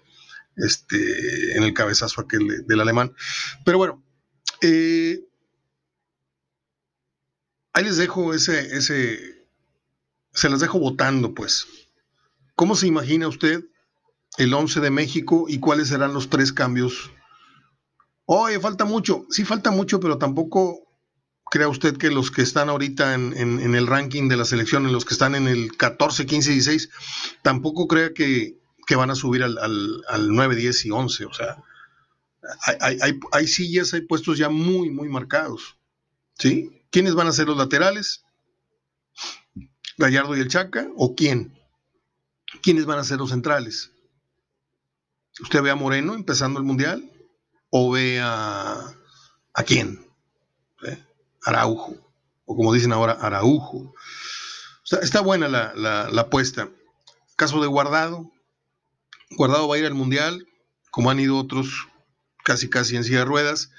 [0.57, 3.15] este, en el cabezazo aquel del alemán.
[3.63, 4.03] Pero bueno,
[4.61, 5.23] eh,
[7.73, 9.47] ahí les dejo ese, ese,
[10.33, 11.65] se las dejo votando, pues.
[12.55, 13.63] ¿Cómo se imagina usted
[14.37, 17.11] el 11 de México y cuáles serán los tres cambios?
[18.25, 19.25] Oye, falta mucho.
[19.29, 20.85] Sí, falta mucho, pero tampoco
[21.49, 25.05] crea usted que los que están ahorita en, el ranking de la selección, en los
[25.05, 26.89] que están en el 14, 15, 16,
[27.43, 28.57] tampoco crea que,
[28.95, 31.25] van a subir al, al, 9, 10 y 11.
[31.25, 31.63] O sea,
[32.81, 35.77] hay, hay, hay sillas, hay puestos ya muy, muy marcados.
[36.37, 36.83] ¿Sí?
[36.91, 38.23] ¿Quiénes van a ser los laterales?
[39.97, 40.87] ¿Gallardo y el Chaca?
[40.97, 41.57] ¿O quién?
[42.61, 43.91] ¿Quiénes van a ser los centrales?
[45.39, 47.11] ¿Usted ve a Moreno empezando el Mundial?
[47.69, 48.93] ¿O ve a,
[49.53, 50.04] a quién?
[51.45, 51.95] Araujo.
[52.45, 53.93] O como dicen ahora, Araujo.
[55.01, 56.69] está buena la, la apuesta.
[57.35, 58.31] Caso de Guardado.
[59.31, 60.47] Guardado va a ir al Mundial,
[60.91, 61.87] como han ido otros
[62.43, 63.71] casi casi en silla de ruedas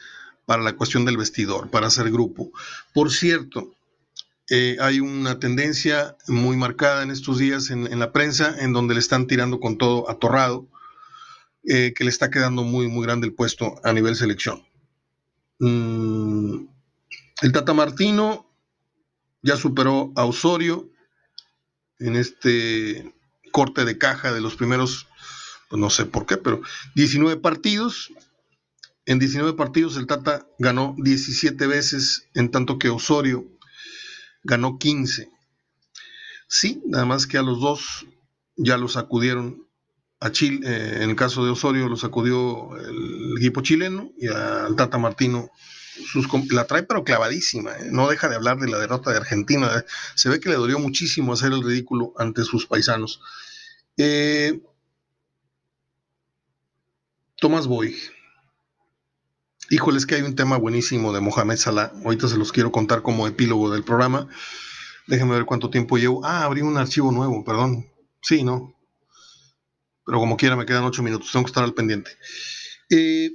[0.44, 2.50] para la cuestión del vestidor, para hacer grupo.
[2.92, 3.74] Por cierto,
[4.50, 9.00] eh, hay una tendencia muy marcada en estos días en, la prensa, en donde le
[9.00, 10.68] están tirando con todo atorrado,
[11.64, 14.62] eh, que le está quedando muy, muy grande el puesto a nivel selección.
[15.58, 16.66] Mm,
[17.42, 18.46] el Tata Martino
[19.42, 20.90] ya superó a Osorio
[21.98, 23.14] en este
[23.52, 25.06] corte de caja de los primeros,
[25.68, 26.60] pues no sé por qué, pero
[26.94, 28.12] 19 partidos,
[29.06, 33.46] en 19 partidos el Tata ganó 17 veces, en tanto que Osorio
[34.42, 35.30] ganó 15.
[36.48, 38.06] Sí, nada más que a los dos
[38.56, 39.66] ya los acudieron
[40.20, 44.74] a Chile, eh, en el caso de Osorio los acudió el equipo chileno y al
[44.74, 45.50] Tata Martino
[46.50, 47.88] la trae pero clavadísima, ¿eh?
[47.90, 51.32] no deja de hablar de la derrota de Argentina, se ve que le dolió muchísimo
[51.32, 53.20] hacer el ridículo ante sus paisanos.
[53.96, 54.60] Eh,
[57.38, 57.94] Tomás Boy,
[59.68, 61.92] Híjole, es que hay un tema buenísimo de Mohamed Salah.
[62.04, 64.28] Ahorita se los quiero contar como epílogo del programa.
[65.08, 66.24] Déjenme ver cuánto tiempo llevo.
[66.24, 67.90] Ah, abrí un archivo nuevo, perdón.
[68.22, 68.74] Sí, ¿no?
[70.04, 71.32] Pero como quiera, me quedan ocho minutos.
[71.32, 72.12] Tengo que estar al pendiente.
[72.90, 73.32] Eh,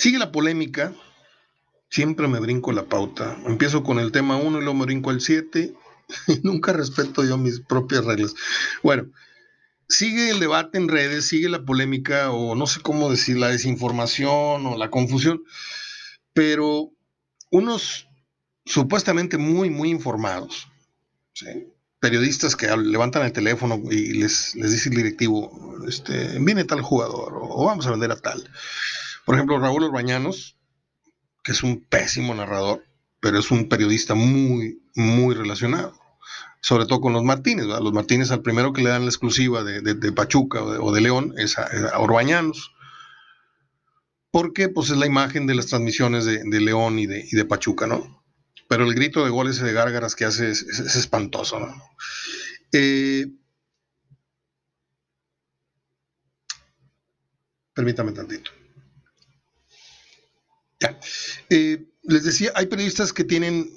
[0.00, 0.94] sigue la polémica.
[1.90, 3.36] Siempre me brinco la pauta.
[3.46, 5.74] Empiezo con el tema 1 y luego me brinco al 7.
[6.42, 8.34] Nunca respeto yo mis propias reglas.
[8.82, 9.10] Bueno,
[9.88, 14.66] sigue el debate en redes, sigue la polémica o no sé cómo decir, la desinformación
[14.66, 15.42] o la confusión,
[16.32, 16.90] pero
[17.50, 18.08] unos
[18.64, 20.68] supuestamente muy, muy informados,
[21.98, 27.32] periodistas que levantan el teléfono y les, les dice el directivo, este, viene tal jugador
[27.34, 28.48] o, vamos a vender a tal.
[29.24, 30.56] Por ejemplo, Raúl Orbañanos,
[31.42, 32.84] que es un pésimo narrador,
[33.20, 36.00] pero es un periodista muy, muy relacionado
[36.60, 37.66] sobre todo con los Martínez.
[37.66, 41.58] Los Martínez al primero que le dan la exclusiva de, Pachuca o de, León es
[41.58, 42.74] a, Orbañanos.
[44.30, 48.22] Porque pues es la imagen de las transmisiones de, León y de, Pachuca, ¿no?
[48.68, 51.74] Pero el grito de goles de gárgaras que hace es, espantoso, ¿no?
[52.72, 53.26] Eh,
[57.74, 58.52] permítame tantito.
[60.80, 60.98] Ya.
[61.50, 63.70] Eh, les decía, hay periodistas que tienen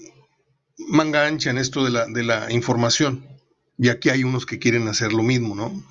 [0.77, 3.27] manga ancha en esto de la, de la información.
[3.77, 5.83] Y aquí hay unos que quieren hacer lo mismo, ¿no?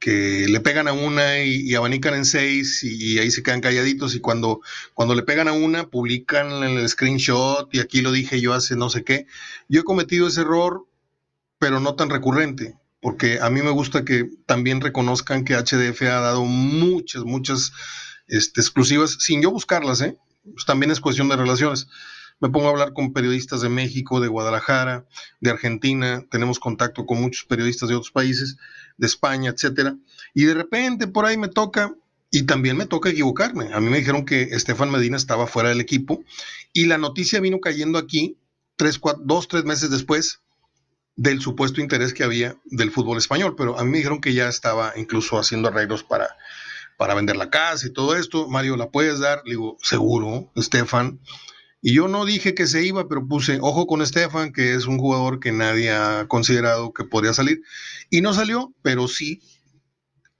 [0.00, 4.20] que le pegan a una y, abanican en seis y, ahí se quedan calladitos y
[4.20, 4.62] cuando,
[4.94, 8.88] cuando le pegan a una publican el screenshot y aquí lo dije yo hace no
[8.88, 9.26] sé qué.
[9.68, 10.86] Yo he cometido ese error,
[11.58, 16.20] pero no tan recurrente, porque a mí me gusta que también reconozcan que HDF ha
[16.20, 17.72] dado muchas, muchas
[18.26, 20.16] este, exclusivas sin yo buscarlas, ¿eh?
[20.44, 21.88] Pues también es cuestión de relaciones
[22.40, 25.06] me pongo a hablar con periodistas de México, de Guadalajara,
[25.40, 28.56] de Argentina, tenemos contacto con muchos periodistas de otros países,
[28.96, 29.96] de España, etcétera,
[30.34, 31.94] y de repente por ahí me toca
[32.30, 33.72] y también me toca equivocarme.
[33.74, 36.24] A mí me dijeron que Estefan Medina estaba fuera del equipo
[36.72, 38.38] y la noticia vino cayendo aquí
[38.76, 40.40] tres, cuatro, dos, tres meses después
[41.16, 44.48] del supuesto interés que había del fútbol español, pero a mí me dijeron que ya
[44.48, 46.28] estaba incluso haciendo arreglos para,
[47.00, 48.46] para vender la casa y todo esto.
[48.46, 49.40] Mario, ¿la puedes dar?
[49.46, 51.18] Le digo, seguro, Estefan.
[51.80, 54.98] Y yo no dije que se iba, pero puse ojo con Estefan, que es un
[54.98, 57.62] jugador que nadie ha considerado que podría salir.
[58.10, 59.40] Y no salió, pero sí,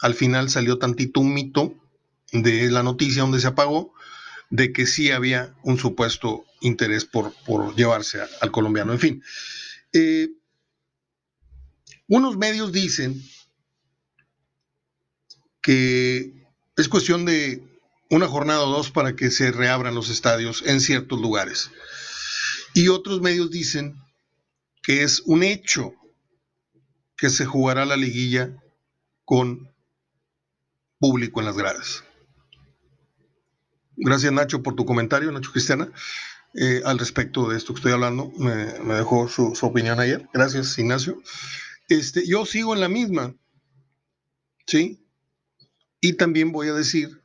[0.01, 1.73] al final salió tantito un mito
[2.31, 3.95] de la noticia donde se apagó,
[4.51, 7.33] de que sí había un supuesto interés por,
[7.75, 8.93] llevarse al colombiano.
[8.93, 9.23] En fin,
[9.95, 10.29] eh,
[12.07, 13.19] unos medios dicen
[15.63, 16.40] que
[16.77, 17.63] es cuestión de
[18.11, 21.71] una jornada o dos para que se reabran los estadios en ciertos lugares.
[22.75, 23.97] Y otros medios dicen
[24.83, 25.95] que es un hecho
[27.17, 28.57] que se jugará la liguilla
[29.25, 29.71] con
[30.99, 32.05] público en las gradas.
[33.97, 35.93] Gracias Nacho por tu comentario, Nacho Cristiana,
[36.55, 38.33] eh, al respecto de esto que estoy hablando.
[38.39, 40.29] Me, dejó su, su, opinión ayer.
[40.33, 41.23] Gracias Ignacio.
[41.89, 43.35] Este, yo sigo en la misma,
[44.67, 45.05] ¿sí?
[46.01, 47.21] Y también voy a decir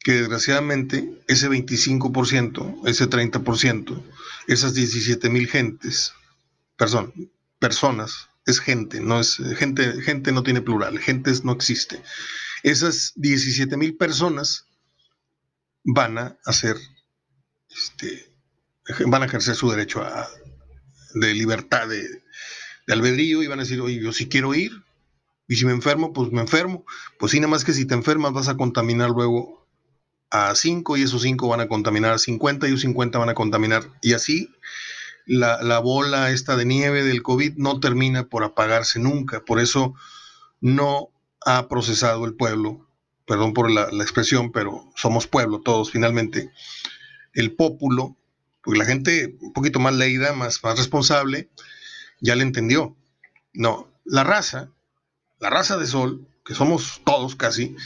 [0.00, 4.02] que desgraciadamente ese 25%, ese 30%,
[4.46, 6.12] esas 17 mil gentes,
[6.76, 12.02] perdón, personas, es gente, no es gente, gente no tiene plural, gentes no existe.
[12.62, 14.66] Esas 17 mil personas
[15.84, 16.76] van a hacer,
[17.70, 18.30] este,
[19.06, 20.28] van a ejercer su derecho a,
[21.14, 22.22] de libertad de,
[22.88, 24.72] albedrío y van a decir, oye, yo sí quiero ir,
[25.46, 26.84] y si me enfermo, pues me enfermo.
[27.18, 29.66] Pues sí, nada más que si te enfermas vas a contaminar luego
[30.30, 33.34] a 5 y esos 5 van a contaminar a 50 y esos 50 van a
[33.34, 33.84] contaminar.
[34.02, 34.50] Y así
[35.26, 39.44] la, bola esta de nieve del COVID no termina por apagarse nunca.
[39.44, 39.94] Por eso
[40.60, 41.10] no
[41.44, 42.86] ha procesado el pueblo,
[43.26, 46.50] perdón por la, expresión, pero somos pueblo todos finalmente,
[47.34, 48.16] el pópulo,
[48.62, 51.50] porque la gente un poquito más leída, más, más responsable,
[52.20, 52.96] ya le entendió.
[53.52, 54.70] No, la raza,
[55.38, 57.76] la raza de sol, que somos todos casi,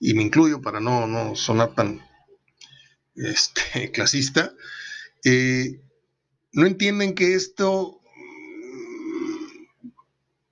[0.00, 2.00] y me incluyo para no, no sonar tan
[3.16, 4.52] este, clasista,
[5.24, 5.80] eh,
[6.52, 8.00] no entienden que esto,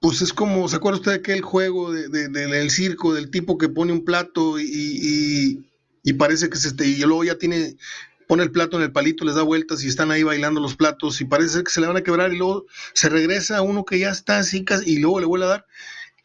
[0.00, 3.92] pues es como, ¿se acuerda usted de aquel juego del circo, del tipo que pone
[3.92, 5.68] un plato y,
[6.18, 7.76] parece que se, este, y luego ya tiene,
[8.32, 11.20] pone el plato en el palito, les da vueltas y están ahí bailando los platos
[11.20, 12.64] y parece que se le van a quebrar y luego
[12.94, 15.66] se regresa a uno que ya está así y luego le vuelve a dar.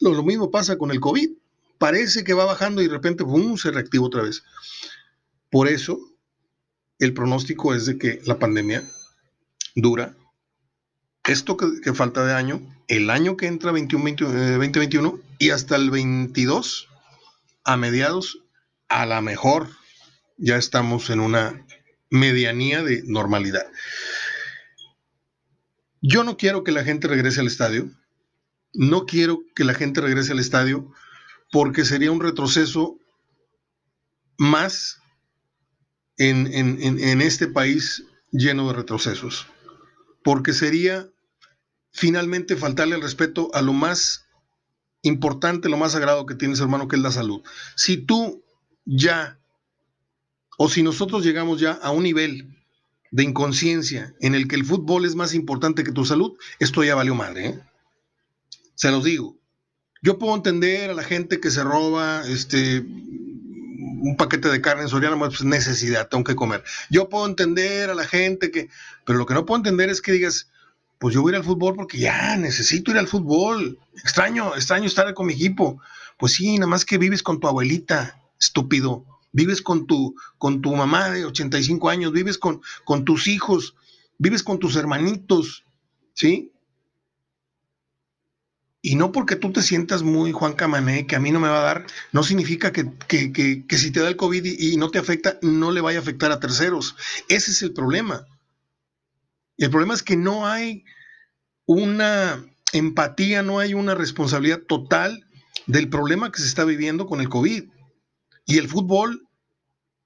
[0.00, 1.28] lo mismo pasa con el COVID
[1.76, 3.58] parece que va bajando y de repente ¡bum!
[3.58, 4.42] se reactiva otra vez.
[5.50, 6.00] Por eso,
[6.98, 8.84] el pronóstico es de que la pandemia
[9.74, 10.16] dura
[11.24, 16.88] esto que, falta de año, el año que entra 2021 eh, y hasta el 22,
[17.64, 18.38] a mediados,
[18.88, 19.68] a la mejor
[20.38, 21.66] ya estamos en una
[22.10, 23.66] medianía de normalidad.
[26.00, 27.90] Yo no quiero que la gente regrese al estadio,
[28.72, 30.92] no quiero que la gente regrese al estadio
[31.50, 32.98] porque sería un retroceso
[34.36, 35.00] más
[36.18, 39.46] en, este país lleno de retrocesos,
[40.22, 41.08] porque sería
[41.92, 44.26] finalmente faltarle el respeto a lo más
[45.02, 47.42] importante, lo más sagrado que tienes, hermano, que es la salud.
[47.76, 48.44] Si tú
[48.84, 49.37] ya,
[50.58, 52.54] o si nosotros llegamos ya a un nivel
[53.12, 56.96] de inconsciencia en el que el fútbol es más importante que tu salud, esto ya
[56.96, 57.46] valió madre.
[57.46, 57.60] ¿eh?
[58.74, 59.38] Se los digo.
[60.02, 62.84] Yo puedo entender a la gente que se roba este
[64.00, 66.62] un paquete de carne en Soriana, pues necesidad, tengo que comer.
[66.90, 68.68] Yo puedo entender a la gente que,
[69.04, 70.50] pero lo que no puedo entender es que digas,
[70.98, 73.78] pues yo voy a ir al fútbol porque ya necesito ir al fútbol.
[74.02, 75.80] Extraño, extraño estar con mi equipo.
[76.18, 79.04] Pues sí, nada más que vives con tu abuelita, estúpido.
[79.32, 83.74] Vives con tu, con tu mamá de 85 años, vives con, con tus hijos,
[84.18, 85.64] vives con tus hermanitos,
[86.14, 86.52] ¿sí?
[88.80, 91.58] Y no porque tú te sientas muy Juan Camané, que a mí no me va
[91.58, 92.86] a dar, no significa que,
[93.68, 96.40] si te da el COVID y, no te afecta, no le vaya a afectar a
[96.40, 96.94] terceros.
[97.28, 98.26] Ese es el problema.
[99.56, 100.84] El problema es que no hay
[101.66, 105.26] una empatía, no hay una responsabilidad total
[105.66, 107.64] del problema que se está viviendo con el COVID.
[108.48, 109.28] Y el fútbol,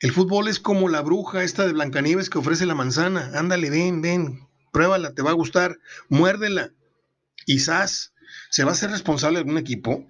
[0.00, 3.30] el fútbol es como la bruja esta de Blancanieves que ofrece la manzana.
[3.34, 5.78] Ándale, ven, ven, pruébala, te va a gustar,
[6.08, 6.72] muérdela.
[7.46, 8.12] Y SAS,
[8.50, 10.04] ¿se va a ser responsable algún equipo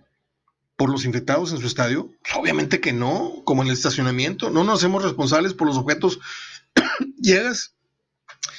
[0.76, 2.10] por los infectados en su estadio?
[2.22, 4.48] Pues, obviamente que no, como en el estacionamiento.
[4.48, 6.18] No nos hacemos responsables por los objetos.
[7.20, 7.74] Llegas,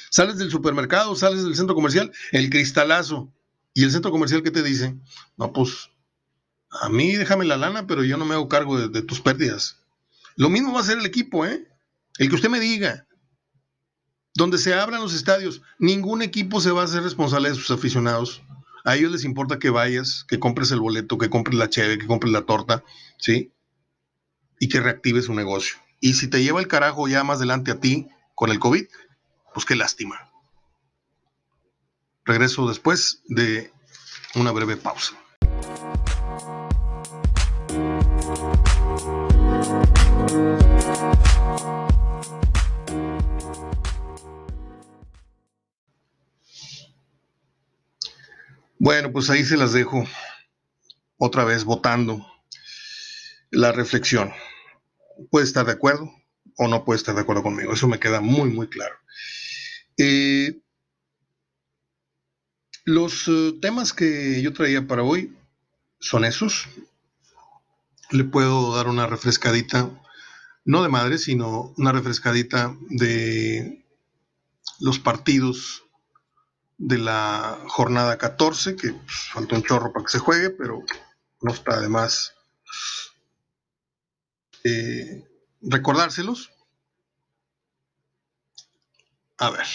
[0.08, 3.32] sales del supermercado, sales del centro comercial, el cristalazo.
[3.74, 4.94] ¿Y el centro comercial qué te dice?
[5.36, 5.90] No, pues
[6.80, 9.78] a mí déjame la lana, pero yo no me hago cargo de, tus pérdidas.
[10.36, 11.66] Lo mismo va a ser el equipo, ¿eh?
[12.18, 13.06] El que usted me diga.
[14.34, 18.42] Donde se abran los estadios, ningún equipo se va a hacer responsable de sus aficionados.
[18.84, 22.06] A ellos les importa que vayas, que compres el boleto, que compres la cheve, que
[22.06, 22.82] compres la torta,
[23.18, 23.52] ¿sí?
[24.58, 25.76] Y que reactives su negocio.
[26.00, 28.86] Y si te lleva el carajo ya más adelante a ti con el COVID,
[29.54, 30.28] pues qué lástima.
[32.24, 33.72] Regreso después de
[34.34, 35.14] una breve pausa.
[48.84, 50.06] Bueno, pues ahí se las dejo
[51.16, 52.22] otra vez votando
[53.50, 54.30] la reflexión.
[55.30, 56.12] Puede estar de acuerdo
[56.58, 58.94] o no puede estar de acuerdo conmigo, eso me queda muy, muy claro.
[59.96, 60.60] Eh,
[62.84, 65.34] los eh, temas que yo traía para hoy
[65.98, 66.68] son esos.
[68.10, 69.98] Le puedo dar una refrescadita,
[70.66, 73.82] no de madre, sino una refrescadita de
[74.78, 75.83] los partidos
[76.78, 80.82] de la jornada 14, que pues, falta un chorro para que se juegue, pero
[81.40, 82.34] no está de más
[84.64, 85.24] eh,
[85.60, 86.50] recordárselos.
[89.38, 89.66] A ver.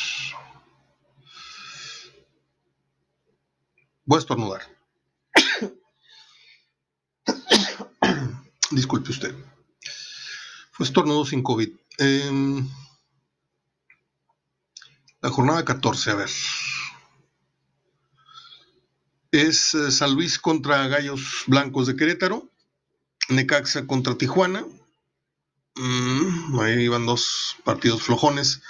[4.05, 4.61] Voy a estornudar.
[8.71, 9.35] Disculpe usted.
[10.71, 11.69] Fue estornudo sin COVID.
[11.99, 12.67] Em,
[15.21, 16.29] la jornada 14, a ver.
[19.31, 22.49] Es eh, San Luis contra Gallos Blancos de Querétaro.
[23.29, 24.65] Necaxa contra Tijuana.
[25.75, 28.61] Mm, ahí van dos partidos flojones.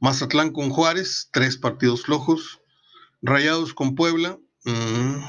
[0.00, 2.60] Mazatlán con Juárez, tres partidos flojos.
[3.22, 5.24] Rayados con Puebla, Mm.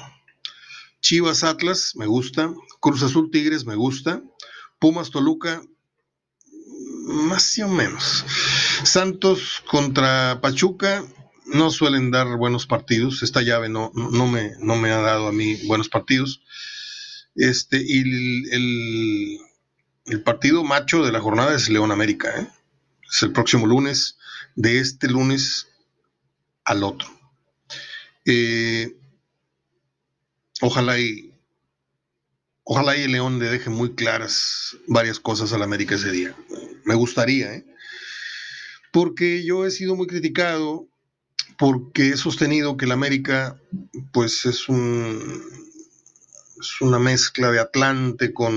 [0.99, 2.53] Chivas Atlas, me gusta.
[2.79, 4.21] Cruz Azul Tigres, me gusta.
[4.79, 5.61] Pumas Toluca,
[7.07, 8.25] más o menos.
[8.83, 11.03] Santos contra Pachuca,
[11.53, 13.23] no suelen dar buenos partidos.
[13.23, 16.41] Esta llave no, no, me, no me ha dado a mí buenos partidos.
[17.35, 18.01] Este, y
[18.51, 19.39] el,
[20.05, 22.33] el, partido macho de la jornada es León América.
[22.39, 22.47] ¿eh?
[23.09, 24.17] Es el próximo lunes,
[24.55, 25.67] de este lunes
[26.65, 27.07] al otro.
[28.25, 28.95] Eh,
[30.61, 31.33] Ojalá y
[32.63, 36.35] ojalá y el León le deje muy claras varias cosas al América ese día.
[36.85, 37.65] Me gustaría, ¿eh?
[38.93, 40.87] Porque yo he sido muy criticado
[41.61, 43.55] porque he sostenido que el América
[44.11, 45.43] pues es un
[46.59, 48.51] es una mezcla de Atlante con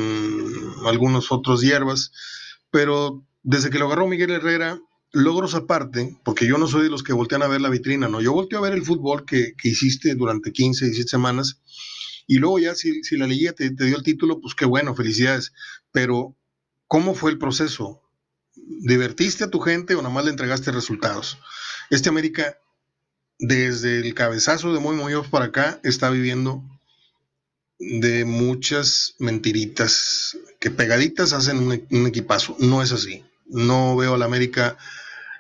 [0.86, 2.12] algunos otros hierbas,
[2.70, 4.80] pero desde que lo agarró Miguel Herrera,
[5.12, 8.22] logros aparte, porque yo no soy de los que voltean a ver la vitrina, no,
[8.22, 11.60] yo volteo a ver el fútbol que, que hiciste durante 15, 17 semanas
[12.26, 15.52] y luego ya si, la liguilla te, dio el título, pues qué bueno, felicidades.
[15.92, 16.34] Pero,
[16.86, 18.00] ¿cómo fue el proceso?
[18.54, 21.38] ¿Divertiste a tu gente o nada más le entregaste resultados?
[21.90, 22.56] Este América,
[23.38, 26.62] desde el cabezazo de Muy Muy para acá, está viviendo
[27.78, 32.56] de muchas mentiritas que pegaditas hacen un, un, equipazo.
[32.58, 33.24] No es así.
[33.46, 34.76] No veo al América.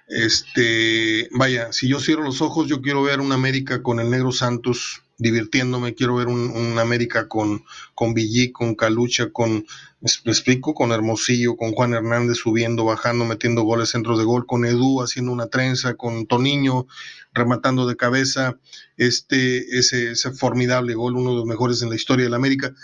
[0.08, 4.32] Este, vaya, si yo cierro los ojos, yo quiero ver un América con el Negro
[4.32, 8.14] Santos divirtiéndome, quiero ver un, América con, con
[8.52, 9.64] con Calucha, con,
[10.02, 15.02] explico, con Hermosillo, con Juan Hernández subiendo, bajando, metiendo goles, centros de gol, con Edu
[15.02, 16.86] haciendo una trenza, con Toniño
[17.32, 18.58] rematando de cabeza,
[18.96, 22.74] este, ese, ese formidable gol, uno de los mejores en la historia del América.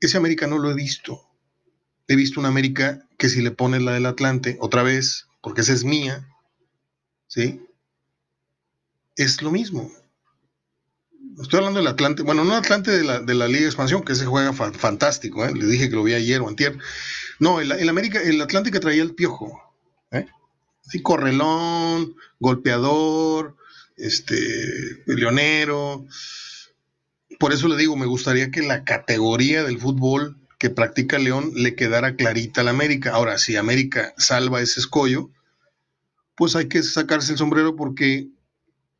[0.00, 1.22] Ese América no lo he visto.
[2.08, 5.72] He visto un América que si le pone la del Atlante, otra vez, porque esa
[5.72, 6.28] es mía,
[7.26, 7.60] ¿sí?
[9.16, 9.90] Es lo mismo
[11.40, 14.52] Estoy hablando del Atlante, bueno, no Atlante de la, Liga de Expansión, que se juega
[14.52, 15.52] fantástico, ¿eh?
[15.54, 16.76] le dije que lo vi ayer o antier.
[17.38, 19.58] No, el, América, el Atlante traía el piojo,
[20.10, 20.26] ¿eh?
[21.02, 23.56] Correlón, golpeador,
[23.96, 24.36] este,
[25.06, 26.06] leonero.
[27.38, 31.74] Por eso le digo, me gustaría que la categoría del fútbol que practica León le
[31.74, 33.12] quedara clarita al América.
[33.14, 35.30] Ahora, si América salva ese escollo,
[36.34, 38.28] pues hay que sacarse el sombrero porque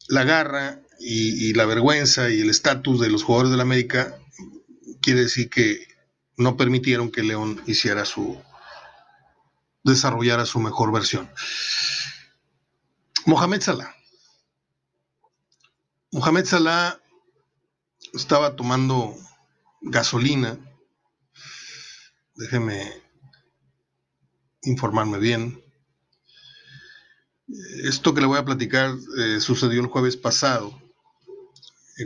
[0.08, 4.18] la garra y, la vergüenza y el estatus de los jugadores del América
[5.00, 5.88] quiere decir que
[6.36, 8.38] no permitieron que León hiciera su,
[9.82, 11.30] desarrollara su mejor versión.
[13.26, 13.94] Mohamed Salah.
[16.12, 17.00] Mohamed Salah
[18.12, 19.16] estaba tomando
[19.80, 20.58] gasolina.
[22.34, 22.92] Déjeme
[24.62, 25.62] informarme bien.
[27.82, 30.79] Esto que le voy a platicar eh, sucedió el jueves pasado,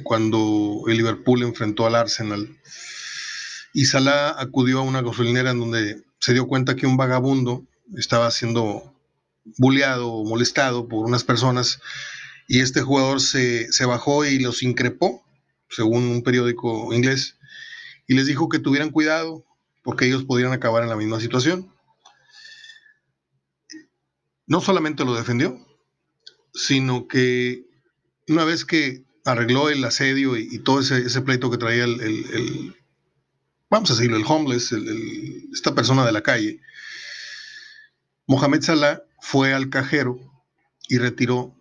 [0.03, 2.59] cuando el Liverpool enfrentó al Arsenal.
[3.72, 7.66] Y Salah acudió a una gasolinera en donde se dio cuenta que un vagabundo
[7.97, 8.95] estaba siendo
[9.59, 11.80] bulleado o molestado por unas personas
[12.49, 15.24] y este jugador se, se bajó y los increpó,
[15.68, 17.36] según un periódico inglés,
[18.07, 19.45] y les dijo que tuvieran cuidado
[19.82, 21.70] porque ellos podrían acabar en la misma situación.
[24.47, 25.59] No solamente lo defendió,
[26.53, 27.64] sino que
[28.28, 32.75] una vez que arregló el asedio y, todo ese, pleito que traía el,
[33.70, 34.72] vamos a decirlo, el homeless,
[35.53, 36.61] esta persona de la calle,
[38.27, 40.18] Mohamed Salah fue al cajero
[40.89, 41.55] y retiró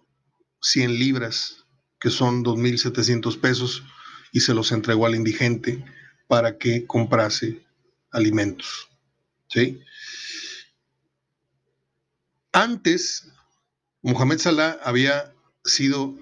[0.62, 1.66] 100 libras,
[2.00, 3.84] que son 2.700 pesos,
[4.32, 5.84] y se los entregó al indigente
[6.28, 7.66] para que comprase
[8.12, 8.90] alimentos.
[9.48, 9.82] ¿sí?
[12.52, 13.28] Antes,
[14.02, 15.34] Mohamed Salah había
[15.64, 16.18] sido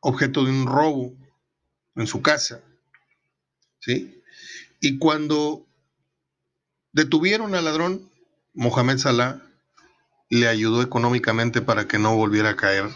[0.00, 1.14] objeto de un robo
[1.96, 2.60] en su casa.
[3.80, 4.22] ¿sí?
[4.80, 5.66] Y cuando
[6.92, 8.10] detuvieron al ladrón,
[8.54, 9.42] Mohamed Salah
[10.30, 12.88] le ayudó económicamente para que no volviera a caer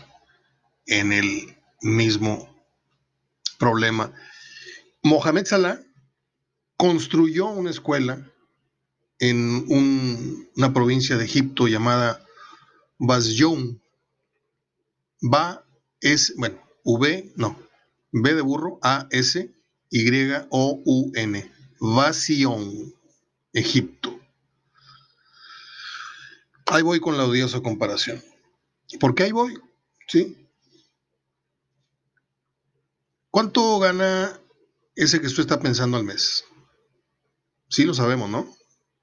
[0.87, 2.49] en el mismo
[3.59, 4.13] problema.
[5.03, 5.81] Mohamed Salah
[6.77, 8.29] construyó una escuela
[9.19, 9.65] en
[10.57, 12.25] una provincia de Egipto llamada
[12.99, 13.81] Basyoun.
[15.21, 15.65] Ba
[16.01, 17.59] es, bueno, V, no,
[18.13, 19.51] B de burro, A, S,
[19.91, 21.53] Y, O, U, N.
[21.81, 22.95] Basyoun,
[23.53, 24.19] Egipto.
[26.67, 28.23] Ahí voy con la odiosa comparación.
[29.01, 29.59] ¿Por qué ahí voy?
[30.07, 30.37] ¿Sí?
[33.31, 34.39] ¿Cuánto gana
[34.95, 36.45] ese que usted está pensando al mes?
[37.69, 38.47] Sí, lo sabemos, ¿no?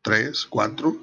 [0.01, 0.95] Tres, cuatro.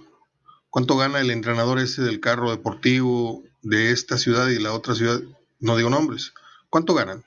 [0.70, 5.20] ¿Cuánto gana el entrenador ese del carro deportivo de esta ciudad y la otra ciudad?
[5.58, 6.32] No digo nombres.
[6.70, 7.24] ¿Cuánto ganan?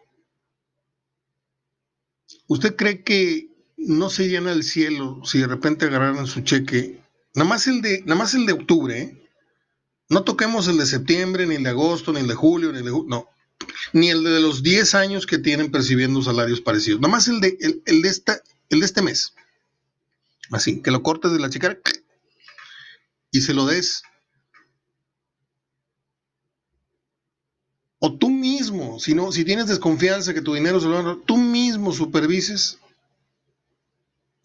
[2.48, 7.00] ¿Usted cree que no se llena el cielo si de repente agarraran su cheque?
[7.36, 9.30] Nada más el de, nada más el de octubre, ¿eh?
[10.10, 12.86] No toquemos el de septiembre, ni el de agosto, ni el de julio, ni el
[12.86, 13.30] de no,
[13.94, 17.00] ni el de los 10 años que tienen percibiendo salarios parecidos.
[17.00, 19.36] Nada más el de, el, de, esta, el de este mes.
[20.50, 21.78] Así, que lo cortes de la chica
[23.32, 24.02] y se lo des.
[28.00, 31.18] O tú mismo, si, no, si tienes desconfianza que tu dinero se lo van a
[31.26, 32.80] tú mismo supervises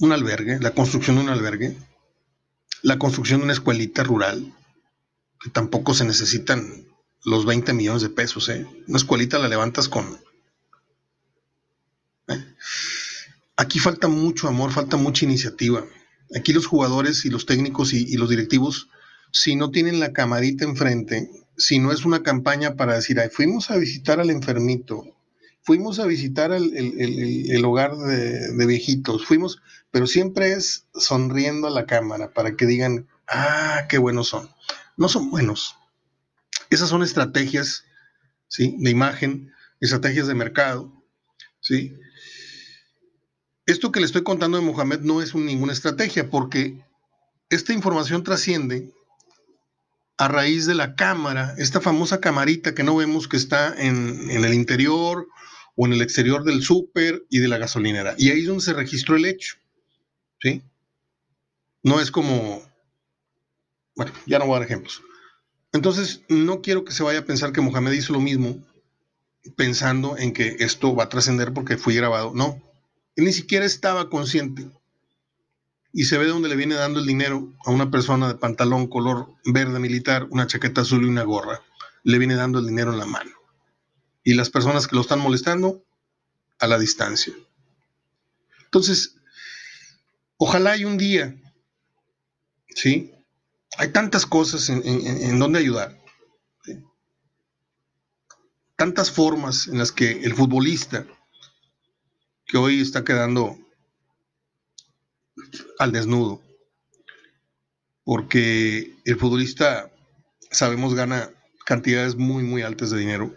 [0.00, 1.76] un albergue, la construcción de un albergue,
[2.82, 4.52] la construcción de una escuelita rural,
[5.40, 6.86] que tampoco se necesitan
[7.24, 8.48] los 20 millones de pesos.
[8.48, 8.66] ¿eh?
[8.86, 10.18] Una escuelita la levantas con...
[12.28, 12.44] ¿eh?
[13.56, 15.84] Aquí falta mucho amor, falta mucha iniciativa.
[16.34, 18.88] Aquí los jugadores y los técnicos y, los directivos,
[19.32, 23.70] si no tienen la camarita enfrente, si no es una campaña para decir, Ay, fuimos
[23.70, 25.04] a visitar al enfermito,
[25.62, 31.86] fuimos a visitar el, hogar de, de, viejitos, fuimos, pero siempre es sonriendo a la
[31.86, 34.48] cámara para que digan, ah, qué buenos son.
[34.96, 35.76] No son buenos,
[36.70, 37.84] esas son estrategias
[38.48, 38.76] ¿sí?
[38.78, 40.92] de imagen, estrategias de mercado.
[41.60, 41.96] ¿sí?
[43.66, 46.84] Esto que le estoy contando de Mohamed no es ninguna estrategia porque
[47.48, 48.92] esta información trasciende
[50.16, 54.44] a raíz de la cámara, esta famosa camarita que no vemos que está en, en
[54.44, 55.26] el interior
[55.76, 58.14] o en el exterior del súper y de la gasolinera.
[58.16, 59.56] Y ahí es donde se registró el hecho.
[60.40, 60.62] ¿sí?
[61.82, 62.62] No es como,
[63.96, 65.02] bueno, ya no voy a dar ejemplos.
[65.72, 68.58] Entonces, no quiero que se vaya a pensar que Mohamed hizo lo mismo
[69.56, 72.32] pensando en que esto va a trascender porque fue grabado.
[72.34, 72.62] No,
[73.16, 74.70] él ni siquiera estaba consciente.
[75.94, 78.88] Y se ve de dónde le viene dando el dinero a una persona de pantalón
[78.88, 81.62] color verde militar, una chaqueta azul y una gorra.
[82.02, 83.30] Le viene dando el dinero en la mano.
[84.24, 85.82] Y las personas que lo están molestando,
[86.58, 87.32] a la distancia.
[88.64, 89.16] Entonces,
[90.36, 91.34] ojalá hay un día,
[92.68, 93.12] ¿sí?
[93.78, 95.98] hay tantas cosas en, donde ayudar.
[98.76, 101.06] Tantas formas en las que el futbolista,
[102.46, 103.56] que hoy está quedando
[105.78, 106.40] al desnudo,
[108.04, 109.90] porque el futbolista,
[110.50, 111.30] sabemos, gana
[111.64, 113.34] cantidades muy, muy altas de dinero.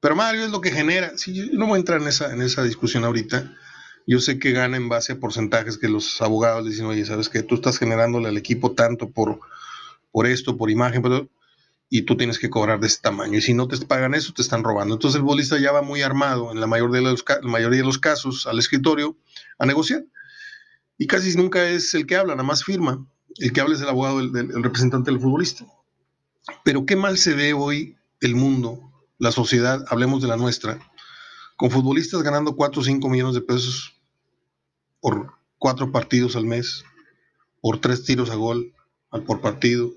[0.00, 2.62] Pero Mario es lo que genera, si no voy a entrar en esa, en esa
[2.62, 3.56] discusión ahorita,
[4.04, 7.28] Yo sé que gana en base a porcentajes que los abogados le dicen, oye, sabes
[7.28, 9.38] que tú estás generándole al equipo tanto por,
[10.10, 11.28] por esto, por imagen,
[11.88, 13.38] y tú tienes que cobrar de este tamaño.
[13.38, 14.94] Y si no te pagan eso, te están robando.
[14.94, 17.84] Entonces el bolista ya va muy armado, en la, mayor de los, la mayoría de
[17.84, 19.16] los casos, al escritorio
[19.58, 20.02] a negociar.
[20.98, 23.06] Y casi nunca es el que habla, nada más firma.
[23.36, 24.32] El que habla es el abogado, el,
[24.62, 25.64] representante del futbolista.
[26.64, 28.80] Pero qué mal se ve hoy el mundo,
[29.18, 30.78] la sociedad, hablemos de la nuestra,
[31.56, 34.00] con futbolistas ganando 4 o 5 millones de pesos
[35.00, 36.84] por cuatro partidos al mes,
[37.60, 38.74] por tres tiros a gol
[39.26, 39.92] por partido,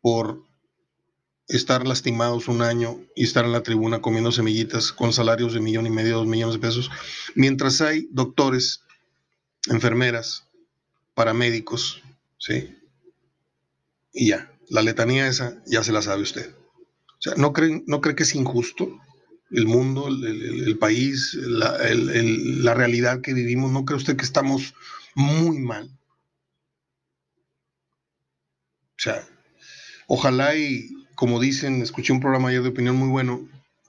[0.00, 0.42] por
[1.46, 5.86] estar lastimados un año y estar en la tribuna comiendo semillitas con salarios de millón
[5.86, 6.90] y medio, dos millones de pesos,
[7.34, 8.82] mientras hay doctores,
[9.68, 10.48] enfermeras,
[11.14, 12.02] paramédicos,
[12.38, 12.76] ¿sí?
[14.12, 16.54] Y ya, la letanía esa ya se la sabe usted.
[17.06, 19.00] O sea, ¿no cree, no cree que es injusto?
[19.50, 24.74] el mundo, el, país, la, la, realidad que vivimos, ¿no cree usted que estamos
[25.14, 25.90] muy mal?
[28.98, 29.26] O sea,
[30.06, 33.48] ojalá y, como dicen, escuché un programa ayer de opinión muy bueno,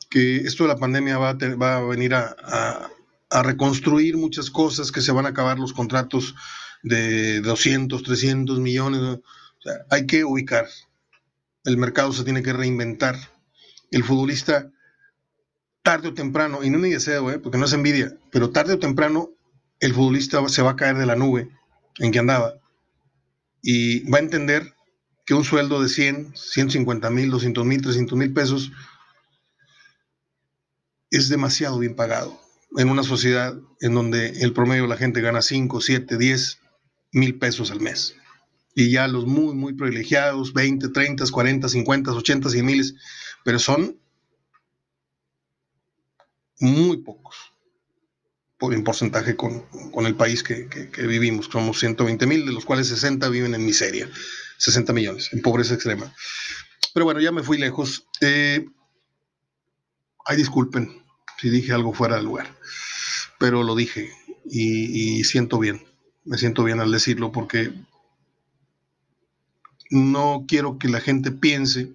[0.09, 2.89] que esto de la pandemia va a, va a venir a, a,
[3.31, 6.35] reconstruir muchas cosas, que se van a acabar los contratos
[6.83, 9.19] de 200, 300 millones.
[9.89, 10.67] Hay que ubicar.
[11.63, 13.15] El mercado se tiene que reinventar.
[13.91, 14.71] El futbolista
[15.83, 17.39] tarde o temprano, y no me deseo, ¿eh?
[17.39, 19.31] porque no es envidia, pero tarde o temprano
[19.79, 21.49] el futbolista se va a caer de la nube
[21.97, 22.55] en que andaba
[23.61, 24.73] y va a entender
[25.25, 28.71] que un sueldo de 100, 150 mil, 200 mil, 300 mil pesos
[31.11, 32.39] es demasiado bien pagado
[32.77, 36.59] en una sociedad en donde el promedio de la gente gana 5, 7, 10
[37.13, 38.15] mil pesos al mes.
[38.75, 42.95] Y ya los muy, muy privilegiados, 20, 30, 40, 50, 80, 100 miles,
[43.43, 43.97] pero son
[46.59, 47.35] muy pocos
[48.57, 49.65] por, en porcentaje con,
[50.05, 50.67] el país que,
[50.97, 51.49] vivimos.
[51.51, 54.09] Somos 120 mil, de los cuales 60 viven en miseria,
[54.57, 56.13] 60 millones, en pobreza extrema.
[56.93, 58.05] Pero bueno, ya me fui lejos.
[58.21, 58.65] Eh,
[60.25, 61.08] ay, disculpen
[61.39, 62.53] si dije algo fuera de lugar,
[63.37, 64.11] pero lo dije
[64.45, 65.85] y, siento bien,
[66.25, 67.71] me siento bien al decirlo porque
[69.91, 71.93] no quiero que la gente piense,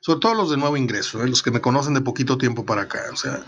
[0.00, 2.82] sobre todo los de nuevo ingreso, eh, los que me conocen de poquito tiempo para
[2.82, 3.44] acá, o sea,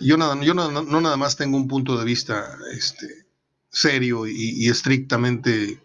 [0.00, 3.26] yo, nada, yo no, nada más tengo un punto de vista este,
[3.70, 5.80] serio y, estrictamente,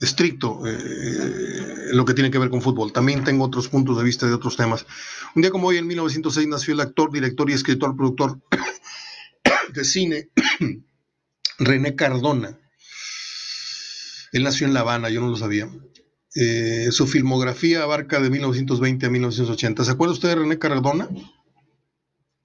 [0.00, 2.92] estricto eh, lo que tiene que ver con fútbol.
[2.92, 4.86] También tengo otros puntos de vista de otros temas.
[5.34, 8.40] Un día como hoy, en 1906, nació el actor, director y escritor, productor
[9.72, 10.30] de cine,
[11.58, 12.58] René Cardona.
[14.32, 15.70] Él nació en La Habana, yo no lo sabía.
[16.34, 19.84] Eh, su filmografía abarca de 1920 a 1980.
[19.84, 21.08] ¿Se acuerda usted de René Cardona?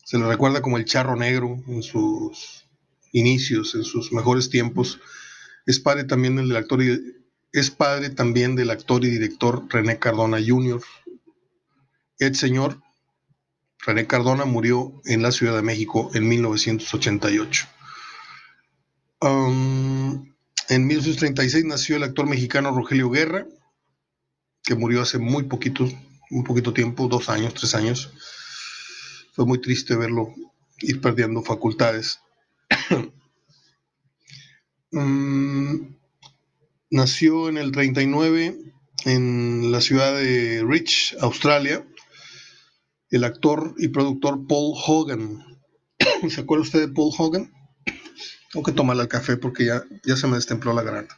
[0.06, 2.70] Se le recuerda como el charro negro en sus
[3.12, 5.00] inicios, en sus mejores tiempos.
[5.66, 7.21] Es padre también del actor y,
[7.52, 10.82] es padre también del actor y director René Cardona Jr.
[12.20, 12.82] El señor
[13.80, 17.68] René Cardona murió en la Ciudad de México en 1988.
[19.22, 20.34] Um,
[20.70, 23.46] en 1936 nació el actor mexicano Rogelio Guerra,
[24.64, 25.90] que murió hace muy poquito,
[26.30, 28.12] un poquito tiempo, dos años, tres años
[29.34, 30.34] fue muy triste verlo
[30.80, 32.20] ir perdiendo facultades.
[34.92, 35.96] Mm,
[36.92, 38.60] nació en el 39
[39.06, 41.84] en la ciudad de Rich, Australia,
[43.10, 45.44] el actor y productor Paul Hogan.
[46.30, 47.52] ¿Se acuerda usted de Paul Hogan?
[48.52, 51.18] Tengo que tomarle el café porque ya, ya se me destempló la garganta.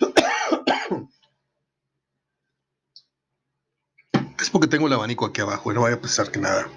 [4.38, 6.70] Es porque tengo el abanico aquí abajo y no vaya a pensar que nada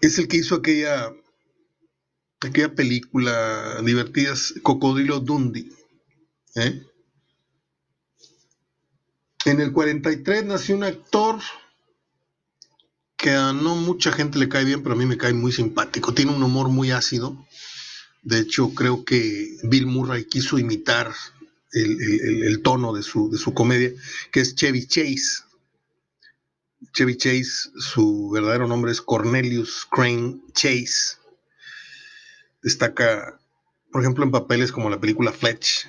[0.00, 1.12] es el que hizo aquella,
[2.40, 5.70] aquella película divertida, Cocodrilo Dundee.
[6.58, 6.86] ¿Eh?
[9.44, 11.40] En el 43 nació un actor
[13.16, 16.14] que a no mucha gente le cae bien, pero a mí me cae muy simpático.
[16.14, 17.46] Tiene un humor muy ácido.
[18.22, 21.12] De hecho, creo que Bill Murray quiso imitar
[21.72, 23.92] el, tono de su, de su comedia,
[24.32, 25.44] que es Chevy Chase.
[26.92, 31.16] Chevy Chase, su verdadero nombre es Cornelius Crane Chase.
[32.62, 33.40] Destaca,
[33.90, 35.86] por ejemplo, en papeles como la película Fletch,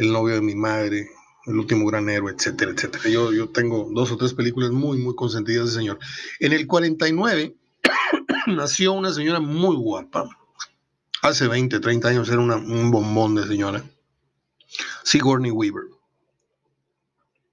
[0.00, 1.10] El novio de mi madre,
[1.44, 3.10] El último gran héroe, etcétera, etcétera.
[3.10, 5.98] Yo, yo tengo dos o tres películas muy, muy consentidas de señor.
[6.38, 7.54] En el 49
[8.46, 10.26] nació una señora muy guapa.
[11.20, 13.84] Hace 20, 30 años era un bombón de señora.
[15.04, 15.84] Sigourney Weaver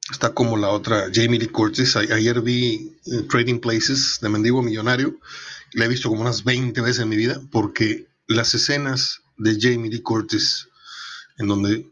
[0.10, 1.98] está como la otra Jamie Lee Curtis.
[1.98, 5.20] ayer vi eh, Trading Places de Mendigo Millonario,
[5.74, 9.92] La he visto como unas 20 veces en mi vida porque las escenas de Jamie
[9.92, 10.70] Lee Curtis,
[11.40, 11.92] en donde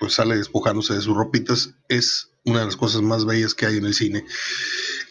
[0.00, 3.76] pues sale despojándose de sus ropitas, es una de las cosas más bellas que hay
[3.76, 4.24] en el cine.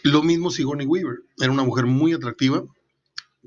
[0.02, 2.64] Lo mismo Sigourney Weaver, era una mujer muy atractiva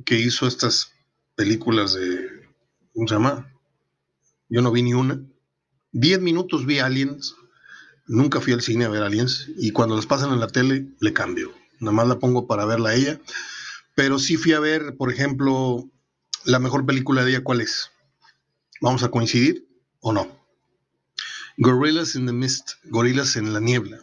[0.06, 0.94] que hizo estas
[1.36, 2.48] películas de,
[2.94, 3.54] ¿cómo se llama?
[4.48, 5.22] Yo no vi ni una.
[5.91, 7.36] Diez minutos vi Aliens,
[8.08, 11.12] nunca fui al cine a ver Aliens y cuando las pasan en la tele le
[11.12, 11.54] cambio.
[11.82, 13.20] Nada más la pongo para verla a ella.
[13.96, 15.89] Pero sí fui a ver, por ejemplo,
[16.46, 17.91] la mejor película de ella, ¿cuál es?
[18.80, 19.68] ¿Vamos a coincidir
[20.00, 20.43] o no?
[21.58, 23.97] Gorillas in the Mist, Gorilas en la Niebla.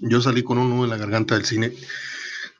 [0.00, 1.72] Yo salí con un nudo en la garganta del cine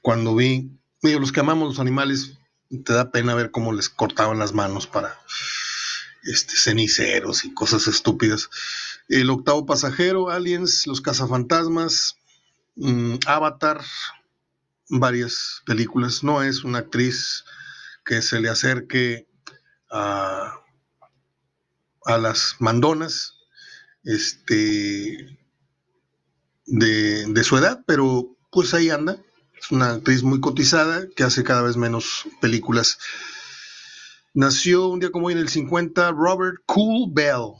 [0.04, 2.38] cuando vi, digo, los que amamos los animales,
[2.84, 5.18] te da pena ver cómo les cortaban las manos para
[6.24, 8.50] este, ceniceros y cosas estúpidas.
[9.08, 12.16] El octavo pasajero, Aliens, Los cazafantasmas,
[12.76, 13.82] mm, Avatar,
[14.90, 16.22] varias películas.
[16.22, 17.44] No es una actriz
[18.04, 19.26] que se le acerque
[19.90, 20.60] a,
[22.04, 23.33] a las mandonas,
[24.04, 25.38] este,
[26.66, 29.18] de, su edad, pero pues ahí anda.
[29.58, 32.98] Es una actriz muy cotizada que hace cada vez menos películas.
[34.34, 37.54] Nació un día como hoy en el 50 Robert Cool Bell.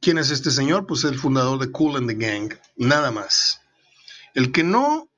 [0.00, 0.86] ¿Quién es este señor?
[0.86, 3.60] Pues el fundador de Cool and the Gang, nada más.
[4.34, 5.08] El que no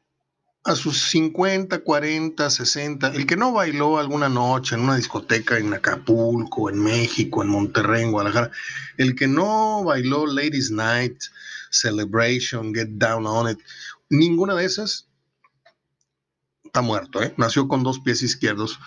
[0.66, 5.72] a sus 50, 40, 60, el que no bailó alguna noche en una discoteca en
[5.72, 8.50] Acapulco, en México, en Monterrey, en Guadalajara,
[8.96, 11.22] el que no bailó Ladies Night,
[11.70, 13.60] Celebration, Get Down on It,
[14.10, 15.08] ninguna de esas
[16.64, 17.32] está muerto, ¿eh?
[17.36, 18.80] nació con dos pies izquierdos.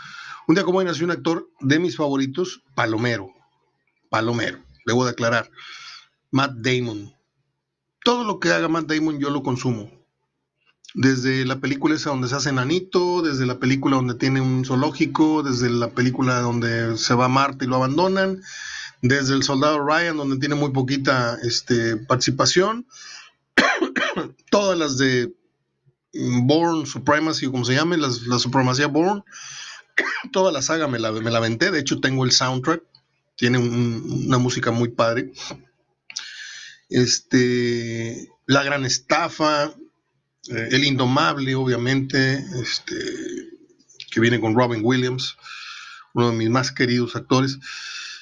[0.49, 3.33] Un día como hoy nació un actor de mis favoritos, Palomero,
[4.09, 5.49] Palomero, debo declarar,
[6.29, 7.15] Matt Damon.
[8.03, 9.98] Todo lo que haga Matt Damon yo lo consumo
[10.93, 15.43] desde la película esa donde se hace nanito, desde la película donde tiene un zoológico,
[15.43, 18.41] desde la película donde se va a Marte y lo abandonan,
[19.01, 22.87] desde el soldado Ryan donde tiene muy poquita este, participación,
[24.49, 25.33] todas las de
[26.13, 29.23] Born Supremacy como se llame, las, la supremacía Born,
[30.31, 32.83] toda la saga me la, me la aventé, de hecho tengo el soundtrack,
[33.35, 35.31] tiene una música muy padre.
[36.89, 39.73] Este, La Gran Estafa,
[40.49, 42.95] eh, el Indomable, obviamente, este,
[44.11, 45.37] que viene con Robin Williams,
[46.13, 47.59] uno de mis más queridos actores.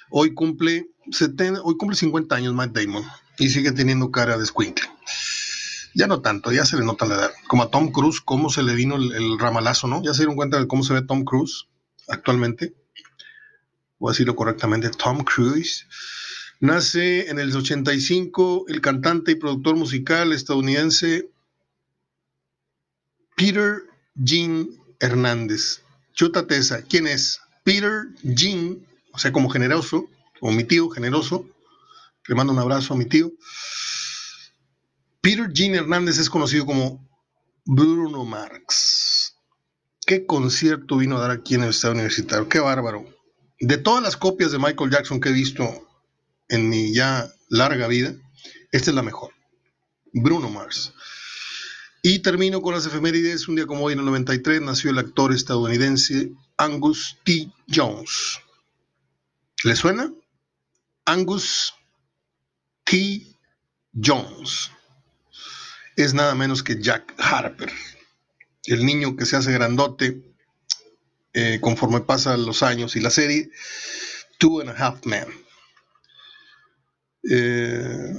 [0.09, 3.03] Hoy cumple, 70, hoy cumple 50 años Matt Damon
[3.37, 4.87] y sigue teniendo cara de squinkle.
[5.93, 7.31] Ya no tanto, ya se le nota la edad.
[7.47, 10.03] Como a Tom Cruise, cómo se le vino el, ramalazo, ¿no?
[10.03, 11.67] Ya se dieron cuenta de cómo se ve Tom Cruise
[12.07, 12.75] actualmente.
[13.97, 15.87] Voy a decirlo correctamente, Tom Cruise.
[16.59, 21.31] Nace en el 85 el cantante y productor musical estadounidense
[23.37, 23.83] Peter
[24.15, 24.67] Jean
[24.99, 25.81] Hernández.
[26.13, 26.81] Chútate esa.
[26.81, 27.39] ¿Quién es?
[27.63, 28.83] Peter Jean,
[29.13, 30.09] o sea, como generoso,
[30.41, 31.47] o mi tío generoso.
[32.27, 33.31] Le mando un abrazo a mi tío.
[35.21, 37.07] Peter Jean Hernández es conocido como
[37.63, 39.35] Bruno Marx.
[40.07, 42.49] ¿Qué concierto vino a dar aquí en el Estado Universitario?
[42.49, 43.05] Qué bárbaro.
[43.59, 45.87] De todas las copias de Michael Jackson que he visto
[46.49, 48.15] en mi ya larga vida,
[48.71, 49.31] esta es la mejor.
[50.11, 50.93] Bruno Mars.
[52.09, 53.49] Y termino con las efemérides.
[53.49, 57.51] Un día como hoy, en el 93, nació el actor estadounidense Angus T.
[57.67, 58.39] Jones.
[59.65, 60.13] ¿Le suena?
[61.03, 61.73] Angus
[62.85, 63.27] T.
[63.91, 64.71] Jones.
[65.97, 67.73] Es nada menos que Jack Harper,
[68.67, 70.33] el niño que se hace grandote
[71.33, 73.51] eh, conforme pasan los años y la serie
[74.37, 75.27] Two and a Half Men.
[77.29, 78.13] Eh,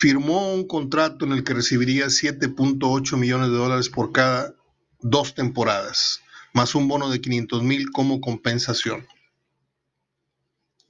[0.00, 4.54] firmó un contrato en el que recibiría 7.8 millones de dólares por cada
[5.00, 6.20] dos temporadas,
[6.54, 9.06] más un bono de 500 mil como compensación.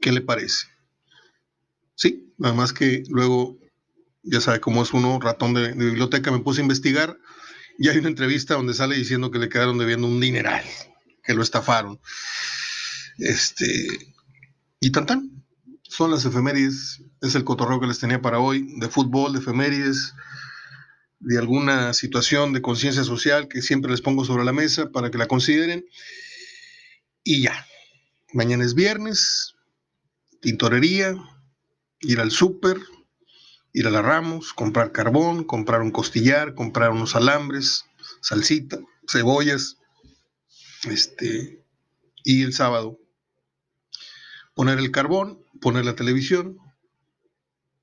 [0.00, 0.68] ¿Qué le parece?
[1.96, 3.58] Sí, nada más que luego,
[4.22, 7.18] ya sabe cómo es uno, ratón de, biblioteca, me puse a investigar
[7.78, 10.64] y hay una entrevista donde sale diciendo que le quedaron debiendo un dineral,
[11.24, 12.00] que lo estafaron.
[13.18, 13.88] Este,
[14.80, 15.39] y tan tan,
[15.90, 20.14] son las efemérides, es el cotorreo que les tenía para hoy, de fútbol, de efemérides,
[21.18, 25.18] de alguna situación de conciencia social que siempre les pongo sobre la mesa para que
[25.18, 25.84] la consideren.
[27.24, 27.66] Y ya,
[28.32, 29.56] mañana es viernes,
[30.40, 31.16] tintorería,
[32.00, 32.78] ir al súper,
[33.72, 37.84] ir a la Ramos, comprar carbón, comprar un costillar, comprar unos alambres,
[38.22, 38.78] salsita,
[39.08, 39.76] cebollas,
[40.84, 41.64] este,
[42.22, 43.00] y el sábado
[44.60, 46.58] poner el carbón, poner la televisión.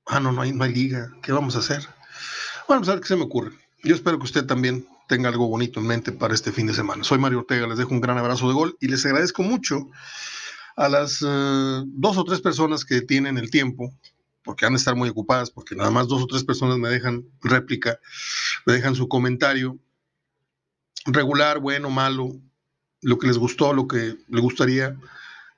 [0.06, 1.12] Ah, no, no hay, no hay liga.
[1.22, 1.86] ¿Qué vamos a hacer?
[2.66, 3.52] Bueno, pues a ver qué se me ocurre.
[3.82, 7.04] Yo espero que usted también tenga algo bonito en mente para este fin de semana.
[7.04, 9.88] Soy Mario Ortega, les dejo un gran abrazo de gol y les agradezco mucho
[10.76, 13.92] a las eh, dos o tres personas que tienen el tiempo,
[14.44, 17.24] porque han de estar muy ocupadas, porque nada más dos o tres personas me dejan
[17.42, 17.98] réplica,
[18.66, 19.78] me dejan su comentario
[21.06, 22.40] regular, bueno, malo,
[23.02, 24.96] lo que les gustó, lo que le gustaría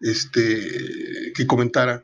[0.00, 2.02] este, que comentara.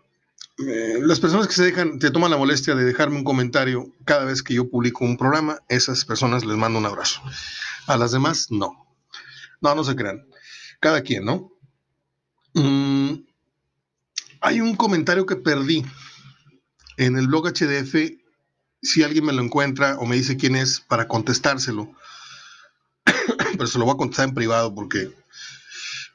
[0.59, 4.25] Eh, las personas que se dejan, te toman la molestia de dejarme un comentario cada
[4.25, 7.21] vez que yo publico un programa, esas personas les mando un abrazo.
[7.87, 8.87] A las demás, no.
[9.61, 10.27] No, no se crean.
[10.81, 11.53] Cada quien, ¿no?
[12.55, 13.17] Mm,
[14.41, 15.85] hay un comentario que perdí
[16.97, 18.19] en el blog HDF.
[18.81, 21.93] Si alguien me lo encuentra o me dice quién es para contestárselo,
[23.53, 25.11] pero se lo voy a contestar en privado porque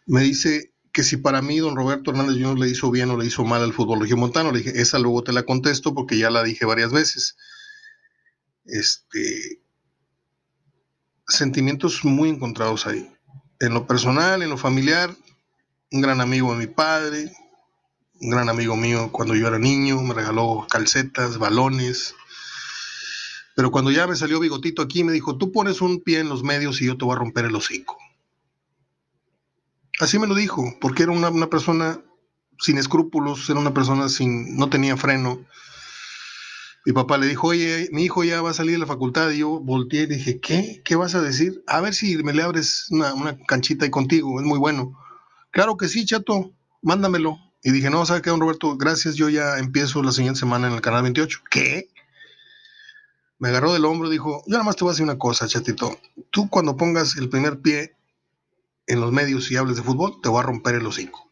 [0.08, 2.60] me dice que si para mí don Roberto Hernández Jr.
[2.60, 5.32] le hizo bien o le hizo mal al fútbol montano, le dije, esa luego te
[5.32, 7.38] la contesto porque ya la dije varias veces.
[8.66, 9.62] Este,
[11.28, 13.10] sentimientos muy encontrados ahí.
[13.60, 15.16] En lo personal, en lo familiar,
[15.92, 17.32] un gran amigo de mi padre,
[18.20, 22.16] un gran amigo mío cuando yo era niño, me regaló calcetas, balones.
[23.56, 26.44] Pero cuando ya me salió bigotito aquí, me dijo, tú pones un pie en los
[26.44, 27.98] medios y yo te voy a romper el hocico.
[30.02, 32.02] Así me lo dijo, porque era una, persona
[32.58, 35.46] sin escrúpulos, era una persona sin, no tenía freno.
[36.88, 39.30] Mi papá le dijo, oye, mi hijo ya va a salir de la facultad.
[39.30, 40.82] Y yo volteé y dije, ¿qué?
[40.84, 41.64] ¿Qué vas a decir?
[41.68, 44.98] A ver si me le abres una, una canchita ahí contigo, es muy bueno.
[45.52, 47.38] Claro que sí, chato, mándamelo.
[47.62, 48.76] Y dije, no, ¿sabe qué, don Roberto?
[48.78, 51.42] Gracias, yo ya empiezo la siguiente semana en el canal 28.
[51.52, 51.90] ¿Qué?
[53.38, 55.48] Me agarró del hombro y dijo, yo nada más te voy a decir una cosa,
[55.48, 55.96] chatito.
[56.32, 58.01] Tú cuando pongas el primer pie
[58.92, 61.32] en los medios y hables de fútbol, te voy a romper el hocico.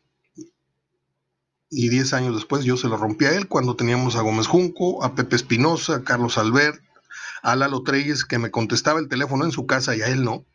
[1.70, 5.04] Y diez años después yo se lo rompí a él cuando teníamos a Gómez Junco,
[5.04, 6.82] a Pepe Espinosa, a Carlos Albert,
[7.44, 10.46] a Lalo Treyes, que me contestaba el teléfono en su casa y a él no.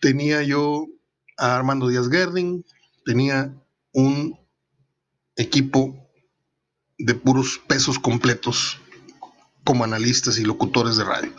[0.00, 0.86] Tenía yo
[1.36, 2.64] a Armando Díaz Gerding,
[3.04, 3.52] tenía
[3.92, 4.38] un
[5.34, 5.96] equipo
[6.96, 8.78] de puros pesos completos
[9.64, 11.32] como analistas y locutores de radio.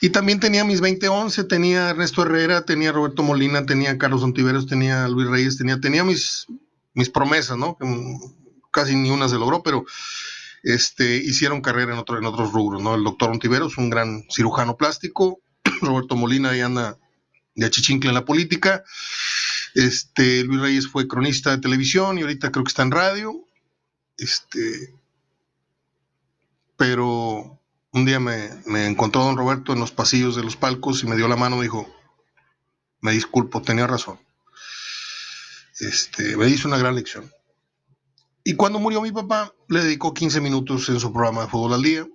[0.00, 5.06] Y también tenía mis 2011, tenía Ernesto Herrera, tenía Roberto Molina, tenía Carlos Ontiveros, tenía
[5.08, 6.46] Luis Reyes, tenía, tenía mis,
[6.94, 7.76] mis promesas, ¿no?
[8.70, 9.84] Casi ni una se logró, pero
[10.62, 12.94] este, hicieron carrera en, otro, en otros rubros, ¿no?
[12.94, 15.40] El doctor Ontiveros, un gran cirujano plástico,
[15.82, 16.98] Roberto Molina ahí anda
[17.54, 18.82] de achichincle en la política,
[19.74, 23.44] este, Luis Reyes fue cronista de televisión y ahorita creo que está en radio,
[24.16, 24.94] este,
[26.76, 27.59] pero
[27.92, 31.28] un día me, encontró don Roberto en los pasillos de los palcos y me dio
[31.28, 31.88] la mano y dijo,
[33.00, 34.18] me disculpo, tenía razón.
[35.80, 37.30] Este, me hizo una gran lección.
[38.44, 41.82] Y cuando murió mi papá, le dedicó 15 minutos en su programa de fútbol al
[41.82, 42.06] día.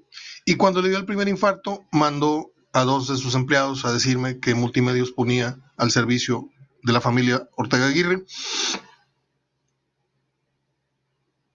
[0.46, 4.40] Y cuando le dio el primer infarto, mandó a dos de sus empleados a decirme
[4.40, 6.50] que Multimedios ponía al servicio
[6.84, 8.26] de la familia Ortega Aguirre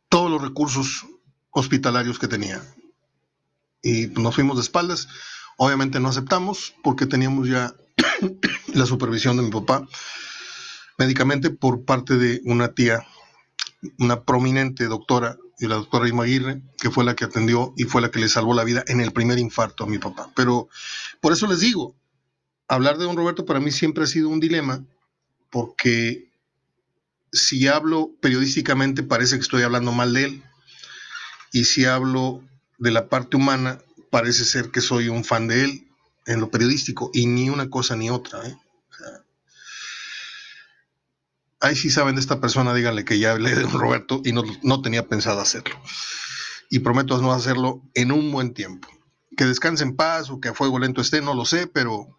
[0.08, 1.06] todos los recursos
[1.50, 2.60] hospitalarios que tenía
[3.82, 5.08] y nos fuimos de espaldas.
[5.56, 7.74] Obviamente no aceptamos porque teníamos ya
[8.74, 9.86] la supervisión de mi papá
[11.00, 13.06] médicamente por parte de una tía,
[13.98, 18.00] una prominente doctora, y la doctora Irma Aguirre, que fue la que atendió y fue
[18.00, 20.30] la que le salvó la vida en el primer infarto a mi papá.
[20.34, 20.68] Pero
[21.20, 21.94] por eso les digo,
[22.66, 24.84] hablar de don Roberto para mí siempre ha sido un dilema,
[25.50, 26.30] porque
[27.32, 30.42] si hablo periodísticamente parece que estoy hablando mal de él,
[31.52, 32.42] y si hablo
[32.80, 33.78] de la parte humana,
[34.10, 35.88] parece ser que soy un fan de él
[36.26, 38.46] en lo periodístico y ni una cosa ni otra.
[38.46, 38.56] ¿eh?
[41.60, 44.82] ahí sí saben de esta persona, díganle que ya hablé de Roberto y no, no
[44.82, 45.78] tenía pensado hacerlo.
[46.70, 48.88] Y prometo no hacerlo en un buen tiempo.
[49.36, 52.18] Que descanse en paz o que a fuego lento esté, no lo sé, pero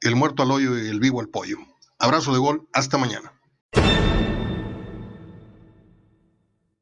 [0.00, 1.58] el muerto al hoyo y el vivo al pollo.
[1.98, 3.32] Abrazo de gol, hasta mañana.